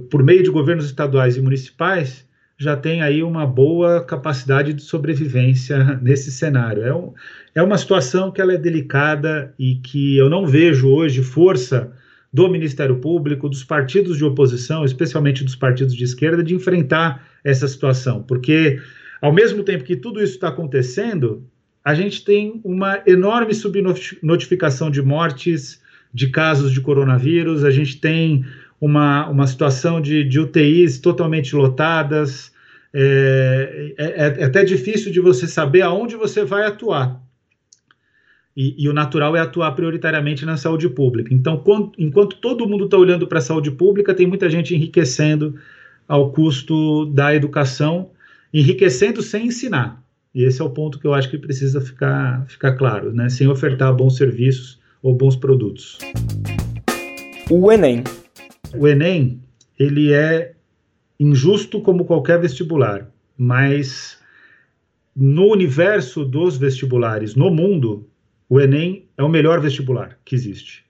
por 0.10 0.24
meio 0.24 0.44
de 0.44 0.50
governos 0.50 0.86
estaduais 0.86 1.38
e 1.38 1.42
municipais, 1.42 2.28
já 2.58 2.76
tem 2.76 3.02
aí 3.02 3.24
uma 3.24 3.46
boa 3.46 4.04
capacidade 4.04 4.74
de 4.74 4.82
sobrevivência 4.82 6.00
nesse 6.02 6.32
cenário. 6.32 6.84
É, 6.84 6.94
um, 6.94 7.14
é 7.56 7.62
uma 7.62 7.78
situação 7.78 8.32
que 8.32 8.42
ela 8.42 8.54
é 8.54 8.58
delicada 8.58 9.54
e 9.58 9.76
que 9.76 10.18
eu 10.18 10.30
não 10.30 10.46
vejo 10.46 10.90
hoje 10.90 11.24
força 11.24 11.92
do 12.32 12.50
Ministério 12.50 12.96
Público, 12.98 13.48
dos 13.48 13.64
partidos 13.64 14.18
de 14.18 14.26
oposição, 14.26 14.84
especialmente 14.84 15.44
dos 15.44 15.56
partidos 15.56 15.94
de 15.94 16.04
esquerda, 16.04 16.44
de 16.44 16.56
enfrentar 16.56 17.28
essa 17.44 17.68
situação, 17.68 18.24
porque 18.24 18.80
ao 19.24 19.32
mesmo 19.32 19.64
tempo 19.64 19.86
que 19.86 19.96
tudo 19.96 20.22
isso 20.22 20.34
está 20.34 20.50
acontecendo, 20.50 21.48
a 21.82 21.96
gente 21.96 22.26
tem 22.26 22.60
uma 22.62 23.02
enorme 23.08 23.54
subnotificação 23.54 24.92
de 24.92 25.02
mortes, 25.02 25.82
de 26.14 26.28
casos 26.28 26.74
de 26.74 26.82
coronavírus, 26.82 27.64
a 27.64 27.72
gente 27.72 28.02
tem 28.02 28.44
uma, 28.82 29.30
uma 29.30 29.48
situação 29.48 30.02
de, 30.02 30.26
de 30.26 30.42
UTIs 30.42 31.00
totalmente 31.00 31.56
lotadas, 31.56 32.52
é, 32.94 33.94
é, 33.98 34.06
é, 34.42 34.44
até 34.44 34.66
difícil 34.66 35.10
de 35.10 35.22
você 35.22 35.48
saber 35.48 35.84
aonde 35.84 36.18
você 36.18 36.44
vai 36.44 36.66
atuar. 36.66 37.24
E, 38.58 38.76
e, 38.84 38.90
o 38.90 38.94
natural 38.94 39.38
é 39.38 39.40
atuar 39.40 39.72
prioritariamente 39.72 40.46
na 40.46 40.58
saúde 40.58 40.90
pública. 40.90 41.34
Então, 41.34 41.56
quando, 41.56 41.94
enquanto 41.98 42.36
todo 42.36 42.68
mundo 42.68 42.86
está 42.86 42.98
olhando 42.98 43.26
para 43.26 43.38
a 43.38 43.42
saúde 43.42 43.72
pública, 43.72 44.14
tem 44.14 44.28
muita 44.28 44.50
gente 44.50 44.76
enriquecendo 44.76 45.56
ao 46.10 46.34
custo 46.34 47.06
da 47.06 47.34
educação 47.34 48.12
enriquecendo 48.54 49.22
sem 49.24 49.48
ensinar. 49.48 50.04
E 50.34 50.44
esse 50.44 50.62
é 50.62 50.64
o 50.64 50.70
ponto 50.70 51.00
que 51.00 51.08
eu 51.08 51.14
acho 51.14 51.30
que 51.30 51.38
precisa 51.38 51.82
ficar, 51.82 52.46
ficar 52.48 52.74
claro, 52.74 53.14
né? 53.14 53.30
sem 53.30 53.48
ofertar 53.48 53.94
bons 53.96 54.16
serviços 54.16 54.80
ou 55.02 55.16
bons 55.16 55.36
produtos. 55.36 55.98
O 57.50 57.72
Enem. 57.72 58.04
O 58.76 58.88
Enem, 58.88 59.42
ele 59.78 60.14
é 60.14 60.54
injusto 61.20 61.82
como 61.82 62.06
qualquer 62.06 62.40
vestibular, 62.40 63.10
mas 63.38 64.18
no 65.16 65.52
universo 65.52 66.26
dos 66.26 66.58
vestibulares, 66.58 67.36
no 67.36 67.52
mundo, 67.52 68.10
o 68.50 68.60
Enem 68.60 69.08
é 69.18 69.24
o 69.24 69.30
melhor 69.30 69.60
vestibular 69.62 70.18
que 70.26 70.36
existe. 70.36 70.84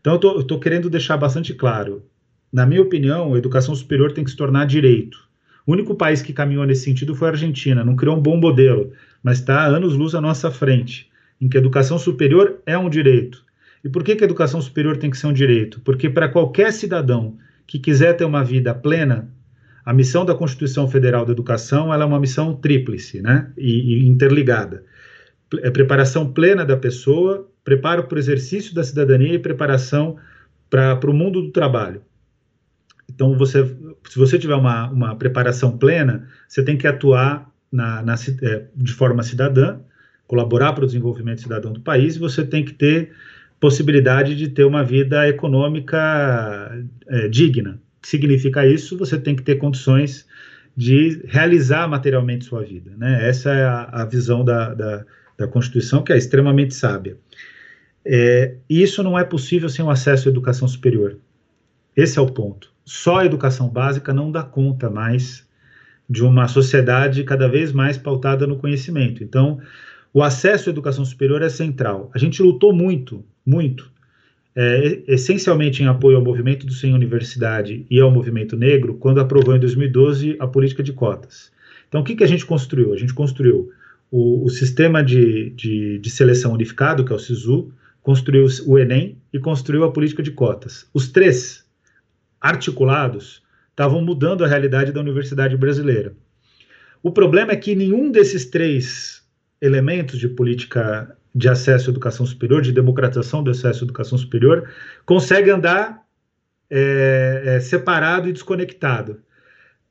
Então 0.00 0.18
eu 0.22 0.40
estou 0.40 0.60
querendo 0.60 0.88
deixar 0.88 1.16
bastante 1.16 1.52
claro. 1.52 2.04
Na 2.52 2.64
minha 2.64 2.82
opinião, 2.82 3.34
a 3.34 3.38
educação 3.38 3.74
superior 3.74 4.12
tem 4.12 4.22
que 4.22 4.30
se 4.30 4.36
tornar 4.36 4.66
direito. 4.66 5.25
O 5.66 5.72
único 5.72 5.96
país 5.96 6.22
que 6.22 6.32
caminhou 6.32 6.64
nesse 6.64 6.84
sentido 6.84 7.14
foi 7.14 7.28
a 7.28 7.32
Argentina, 7.32 7.84
não 7.84 7.96
criou 7.96 8.16
um 8.16 8.22
bom 8.22 8.36
modelo, 8.36 8.92
mas 9.22 9.40
está 9.40 9.66
anos-luz 9.66 10.14
à 10.14 10.20
nossa 10.20 10.48
frente, 10.50 11.10
em 11.40 11.48
que 11.48 11.56
a 11.56 11.60
educação 11.60 11.98
superior 11.98 12.60
é 12.64 12.78
um 12.78 12.88
direito. 12.88 13.44
E 13.82 13.88
por 13.88 14.04
que, 14.04 14.14
que 14.14 14.22
a 14.22 14.26
educação 14.26 14.60
superior 14.60 14.96
tem 14.96 15.10
que 15.10 15.18
ser 15.18 15.26
um 15.26 15.32
direito? 15.32 15.80
Porque 15.80 16.08
para 16.08 16.28
qualquer 16.28 16.72
cidadão 16.72 17.36
que 17.66 17.80
quiser 17.80 18.12
ter 18.14 18.24
uma 18.24 18.44
vida 18.44 18.72
plena, 18.72 19.28
a 19.84 19.92
missão 19.92 20.24
da 20.24 20.34
Constituição 20.34 20.88
Federal 20.88 21.24
da 21.24 21.32
Educação 21.32 21.92
é 21.92 22.04
uma 22.04 22.20
missão 22.20 22.54
tríplice 22.54 23.20
né? 23.20 23.50
e, 23.56 24.04
e 24.04 24.08
interligada. 24.08 24.84
É 25.62 25.70
preparação 25.70 26.32
plena 26.32 26.64
da 26.64 26.76
pessoa, 26.76 27.48
preparo 27.64 28.04
para 28.04 28.16
o 28.16 28.18
exercício 28.18 28.74
da 28.74 28.82
cidadania 28.82 29.34
e 29.34 29.38
preparação 29.38 30.16
para 30.68 30.98
o 31.08 31.12
mundo 31.12 31.42
do 31.42 31.50
trabalho. 31.50 32.02
Então, 33.16 33.34
você, 33.34 33.64
se 34.10 34.18
você 34.18 34.38
tiver 34.38 34.54
uma, 34.54 34.90
uma 34.90 35.16
preparação 35.16 35.76
plena, 35.76 36.28
você 36.46 36.62
tem 36.62 36.76
que 36.76 36.86
atuar 36.86 37.50
na, 37.72 38.02
na, 38.02 38.14
é, 38.14 38.66
de 38.76 38.92
forma 38.92 39.22
cidadã, 39.22 39.78
colaborar 40.26 40.74
para 40.74 40.84
o 40.84 40.86
desenvolvimento 40.86 41.40
cidadão 41.40 41.72
do 41.72 41.80
país, 41.80 42.16
e 42.16 42.18
você 42.18 42.44
tem 42.44 42.62
que 42.62 42.74
ter 42.74 43.12
possibilidade 43.58 44.36
de 44.36 44.50
ter 44.50 44.64
uma 44.64 44.84
vida 44.84 45.26
econômica 45.26 46.78
é, 47.08 47.26
digna. 47.28 47.80
Significa 48.02 48.66
isso? 48.66 48.98
Você 48.98 49.18
tem 49.18 49.34
que 49.34 49.42
ter 49.42 49.54
condições 49.54 50.26
de 50.76 51.22
realizar 51.24 51.88
materialmente 51.88 52.44
sua 52.44 52.62
vida. 52.62 52.92
Né? 52.98 53.26
Essa 53.26 53.50
é 53.50 53.64
a, 53.64 54.02
a 54.02 54.04
visão 54.04 54.44
da, 54.44 54.74
da, 54.74 55.06
da, 55.38 55.48
Constituição, 55.48 56.02
que 56.02 56.12
é 56.12 56.18
extremamente 56.18 56.74
sábia. 56.74 57.16
É, 58.04 58.56
e 58.68 58.82
isso 58.82 59.02
não 59.02 59.18
é 59.18 59.24
possível 59.24 59.70
sem 59.70 59.82
o 59.82 59.88
acesso 59.88 60.28
à 60.28 60.30
educação 60.30 60.68
superior. 60.68 61.16
Esse 61.96 62.18
é 62.18 62.22
o 62.22 62.26
ponto 62.26 62.75
só 62.86 63.18
a 63.18 63.26
educação 63.26 63.68
básica 63.68 64.14
não 64.14 64.30
dá 64.30 64.44
conta 64.44 64.88
mais 64.88 65.44
de 66.08 66.22
uma 66.22 66.46
sociedade 66.46 67.24
cada 67.24 67.48
vez 67.48 67.72
mais 67.72 67.98
pautada 67.98 68.46
no 68.46 68.56
conhecimento. 68.56 69.24
Então, 69.24 69.60
o 70.14 70.22
acesso 70.22 70.70
à 70.70 70.72
educação 70.72 71.04
superior 71.04 71.42
é 71.42 71.48
central. 71.48 72.10
A 72.14 72.18
gente 72.18 72.40
lutou 72.40 72.72
muito, 72.72 73.24
muito, 73.44 73.90
é, 74.54 75.02
essencialmente 75.08 75.82
em 75.82 75.86
apoio 75.86 76.16
ao 76.16 76.24
movimento 76.24 76.64
do 76.64 76.72
Sem 76.72 76.94
Universidade 76.94 77.84
e 77.90 78.00
ao 78.00 78.10
movimento 78.10 78.56
negro, 78.56 78.94
quando 78.94 79.20
aprovou 79.20 79.56
em 79.56 79.60
2012 79.60 80.36
a 80.38 80.46
política 80.46 80.82
de 80.82 80.92
cotas. 80.92 81.50
Então, 81.88 82.00
o 82.00 82.04
que, 82.04 82.14
que 82.14 82.24
a 82.24 82.28
gente 82.28 82.46
construiu? 82.46 82.94
A 82.94 82.96
gente 82.96 83.12
construiu 83.12 83.70
o, 84.10 84.44
o 84.44 84.48
sistema 84.48 85.02
de, 85.02 85.50
de, 85.50 85.98
de, 85.98 86.10
seleção 86.10 86.52
unificado, 86.52 87.04
que 87.04 87.12
é 87.12 87.16
o 87.16 87.18
SISU, 87.18 87.72
construiu 88.00 88.46
o 88.64 88.78
Enem 88.78 89.18
e 89.32 89.40
construiu 89.40 89.82
a 89.82 89.90
política 89.90 90.22
de 90.22 90.30
cotas. 90.30 90.88
Os 90.94 91.08
três 91.08 91.65
articulados 92.46 93.42
estavam 93.70 94.00
mudando 94.00 94.44
a 94.44 94.48
realidade 94.48 94.92
da 94.92 95.00
universidade 95.00 95.56
brasileira. 95.56 96.14
O 97.02 97.10
problema 97.12 97.52
é 97.52 97.56
que 97.56 97.74
nenhum 97.74 98.10
desses 98.10 98.46
três 98.46 99.22
elementos 99.60 100.18
de 100.18 100.28
política 100.28 101.16
de 101.34 101.48
acesso 101.48 101.90
à 101.90 101.92
educação 101.92 102.24
superior, 102.24 102.62
de 102.62 102.72
democratização 102.72 103.42
do 103.42 103.50
acesso 103.50 103.84
à 103.84 103.84
educação 103.84 104.16
superior, 104.16 104.68
consegue 105.04 105.50
andar 105.50 106.02
é, 106.70 107.42
é, 107.44 107.60
separado 107.60 108.28
e 108.28 108.32
desconectado. 108.32 109.20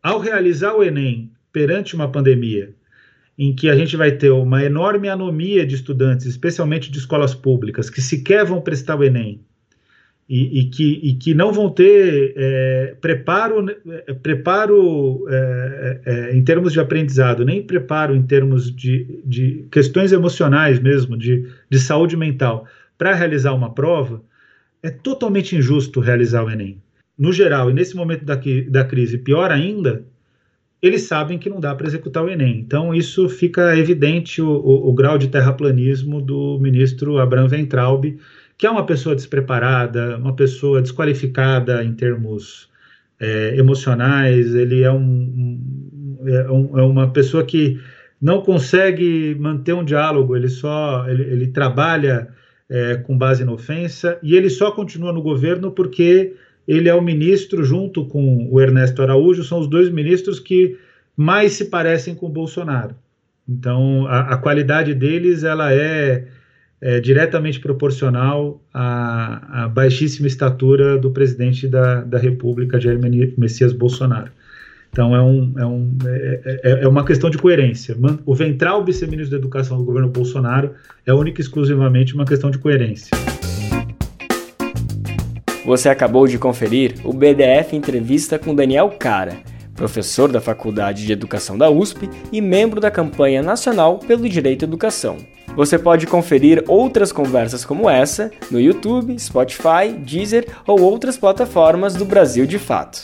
Ao 0.01 0.19
realizar 0.19 0.73
o 0.73 0.83
Enem 0.83 1.31
perante 1.51 1.95
uma 1.95 2.11
pandemia, 2.11 2.73
em 3.37 3.53
que 3.53 3.69
a 3.69 3.75
gente 3.75 3.95
vai 3.95 4.11
ter 4.11 4.31
uma 4.31 4.63
enorme 4.63 5.09
anomia 5.09 5.65
de 5.65 5.75
estudantes, 5.75 6.25
especialmente 6.25 6.89
de 6.89 6.97
escolas 6.97 7.35
públicas, 7.35 7.89
que 7.89 8.01
sequer 8.01 8.45
vão 8.45 8.61
prestar 8.61 8.95
o 8.95 9.03
Enem, 9.03 9.45
e, 10.27 10.59
e, 10.59 10.69
que, 10.69 10.99
e 11.03 11.13
que 11.13 11.33
não 11.35 11.53
vão 11.53 11.69
ter 11.69 12.33
é, 12.35 12.95
preparo, 12.99 13.61
né, 13.61 13.75
é, 14.07 14.13
preparo 14.13 15.25
é, 15.29 16.01
é, 16.05 16.35
em 16.35 16.43
termos 16.43 16.73
de 16.73 16.79
aprendizado, 16.79 17.45
nem 17.45 17.61
preparo 17.61 18.15
em 18.15 18.23
termos 18.23 18.75
de, 18.75 19.21
de 19.23 19.67
questões 19.71 20.11
emocionais 20.11 20.79
mesmo, 20.79 21.15
de, 21.15 21.47
de 21.69 21.79
saúde 21.79 22.17
mental, 22.17 22.65
para 22.97 23.13
realizar 23.13 23.53
uma 23.53 23.73
prova, 23.73 24.23
é 24.81 24.89
totalmente 24.89 25.55
injusto 25.55 25.99
realizar 25.99 26.43
o 26.43 26.49
Enem. 26.49 26.81
no 27.17 27.31
geral, 27.31 27.69
e 27.69 27.73
nesse 27.73 27.95
momento 27.95 28.25
da, 28.25 28.39
da 28.69 28.83
crise, 28.83 29.19
pior 29.19 29.51
ainda, 29.51 30.05
eles 30.81 31.03
sabem 31.03 31.37
que 31.37 31.49
não 31.49 31.59
dá 31.59 31.73
para 31.73 31.87
executar 31.87 32.23
o 32.23 32.29
Enem. 32.29 32.59
Então, 32.59 32.93
isso 32.93 33.29
fica 33.29 33.77
evidente 33.77 34.41
o, 34.41 34.47
o, 34.47 34.89
o, 34.89 34.93
grau 34.93 35.17
de 35.17 35.27
terraplanismo 35.27 36.21
do 36.21 36.59
ministro 36.59 37.17
Abraham 37.17 37.47
Ventralbe, 37.47 38.19
que 38.57 38.65
é 38.65 38.69
uma 38.69 38.85
pessoa 38.85 39.15
despreparada, 39.15 40.17
uma 40.17 40.35
pessoa 40.35 40.81
desqualificada 40.81 41.83
em 41.83 41.93
termos 41.93 42.69
é, 43.19 43.57
emocionais, 43.57 44.53
ele 44.55 44.83
é, 44.83 44.91
um, 44.91 46.19
é, 46.25 46.51
um, 46.51 46.79
é, 46.79 46.83
uma 46.83 47.11
pessoa 47.11 47.43
que 47.43 47.79
não 48.21 48.41
consegue 48.41 49.35
manter 49.39 49.73
um 49.73 49.83
diálogo, 49.83 50.35
ele 50.35 50.49
só 50.49 51.07
ele, 51.07 51.23
ele 51.23 51.47
trabalha 51.47 52.29
é, 52.69 52.95
com 52.95 53.17
base 53.17 53.43
na 53.43 53.51
ofensa 53.51 54.17
e 54.23 54.35
ele 54.35 54.49
só 54.49 54.71
continua 54.71 55.11
no 55.11 55.21
governo 55.21 55.71
porque 55.71 56.33
ele 56.67 56.89
é 56.89 56.95
o 56.95 57.01
ministro, 57.01 57.63
junto 57.63 58.05
com 58.05 58.49
o 58.51 58.59
Ernesto 58.59 59.01
Araújo, 59.01 59.43
são 59.43 59.59
os 59.59 59.67
dois 59.67 59.89
ministros 59.89 60.39
que 60.39 60.77
mais 61.15 61.53
se 61.53 61.65
parecem 61.65 62.15
com 62.15 62.25
o 62.25 62.29
Bolsonaro. 62.29 62.95
Então, 63.47 64.07
a, 64.07 64.33
a 64.33 64.37
qualidade 64.37 64.93
deles 64.93 65.43
ela 65.43 65.71
é, 65.71 66.27
é 66.81 66.99
diretamente 66.99 67.59
proporcional 67.59 68.61
à, 68.73 69.63
à, 69.63 69.67
baixíssima 69.67 70.27
estatura 70.27 70.97
do 70.97 71.09
presidente 71.09 71.67
da, 71.67 72.01
da 72.01 72.17
República, 72.17 72.79
Jair 72.79 72.99
Messias 73.37 73.73
Bolsonaro. 73.73 74.31
Então, 74.91 75.13
é, 75.13 75.21
um, 75.21 75.53
é, 75.57 75.65
um, 75.65 75.97
é, 76.05 76.61
é, 76.63 76.83
é 76.83 76.87
uma 76.87 77.03
questão 77.03 77.29
de 77.29 77.37
coerência. 77.37 77.97
O 78.25 78.33
ventral 78.33 78.83
vice-ministro 78.85 79.31
da 79.31 79.37
Educação 79.37 79.77
do 79.77 79.83
governo 79.83 80.07
Bolsonaro 80.07 80.71
é 81.05 81.13
única 81.13 81.41
e 81.41 81.43
exclusivamente 81.43 82.15
uma 82.15 82.23
questão 82.23 82.49
de 82.49 82.57
coerência. 82.57 83.09
Você 85.65 85.89
acabou 85.89 86.27
de 86.27 86.37
conferir 86.37 86.93
o 87.03 87.11
BDF 87.11 87.75
Entrevista 87.75 88.37
com 88.39 88.55
Daniel 88.55 88.89
Cara, 88.99 89.35
professor 89.75 90.31
da 90.31 90.39
Faculdade 90.39 91.05
de 91.05 91.11
Educação 91.11 91.57
da 91.57 91.69
USP 91.69 92.09
e 92.31 92.39
membro 92.39 92.79
da 92.79 92.91
campanha 92.91 93.41
nacional 93.41 93.99
pelo 93.99 94.29
Direito 94.29 94.63
à 94.63 94.67
Educação. 94.67 95.17
Você 95.55 95.79
pode 95.79 96.05
conferir 96.05 96.63
outras 96.67 97.13
conversas 97.13 97.63
como 97.63 97.89
essa 97.89 98.29
no 98.51 98.59
YouTube, 98.59 99.17
Spotify, 99.17 99.93
Deezer 99.97 100.45
ou 100.67 100.81
outras 100.81 101.17
plataformas 101.17 101.95
do 101.95 102.03
Brasil 102.03 102.45
de 102.45 102.59
Fato. 102.59 103.03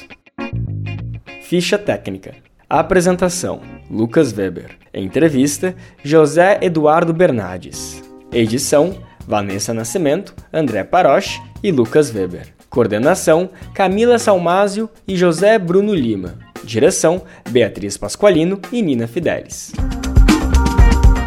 Ficha 1.42 1.78
técnica. 1.78 2.34
Apresentação: 2.70 3.62
Lucas 3.90 4.34
Weber. 4.34 4.78
Entrevista: 4.94 5.74
José 6.04 6.60
Eduardo 6.62 7.14
Bernardes. 7.14 8.04
Edição: 8.34 8.98
Vanessa 9.26 9.74
Nascimento, 9.74 10.36
André 10.52 10.84
Paroche 10.84 11.42
e 11.64 11.72
Lucas 11.72 12.14
Weber. 12.14 12.54
Coordenação: 12.70 13.50
Camila 13.74 14.20
Salmásio 14.20 14.90
e 15.08 15.16
José 15.16 15.58
Bruno 15.58 15.94
Lima. 15.94 16.38
Direção: 16.66 17.22
Beatriz 17.50 17.98
Pasqualino 17.98 18.60
e 18.74 18.82
Nina 18.82 19.08
Fidelis. 19.08 19.72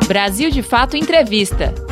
Brasil 0.07 0.51
de 0.51 0.63
Fato 0.63 0.97
Entrevista. 0.97 1.84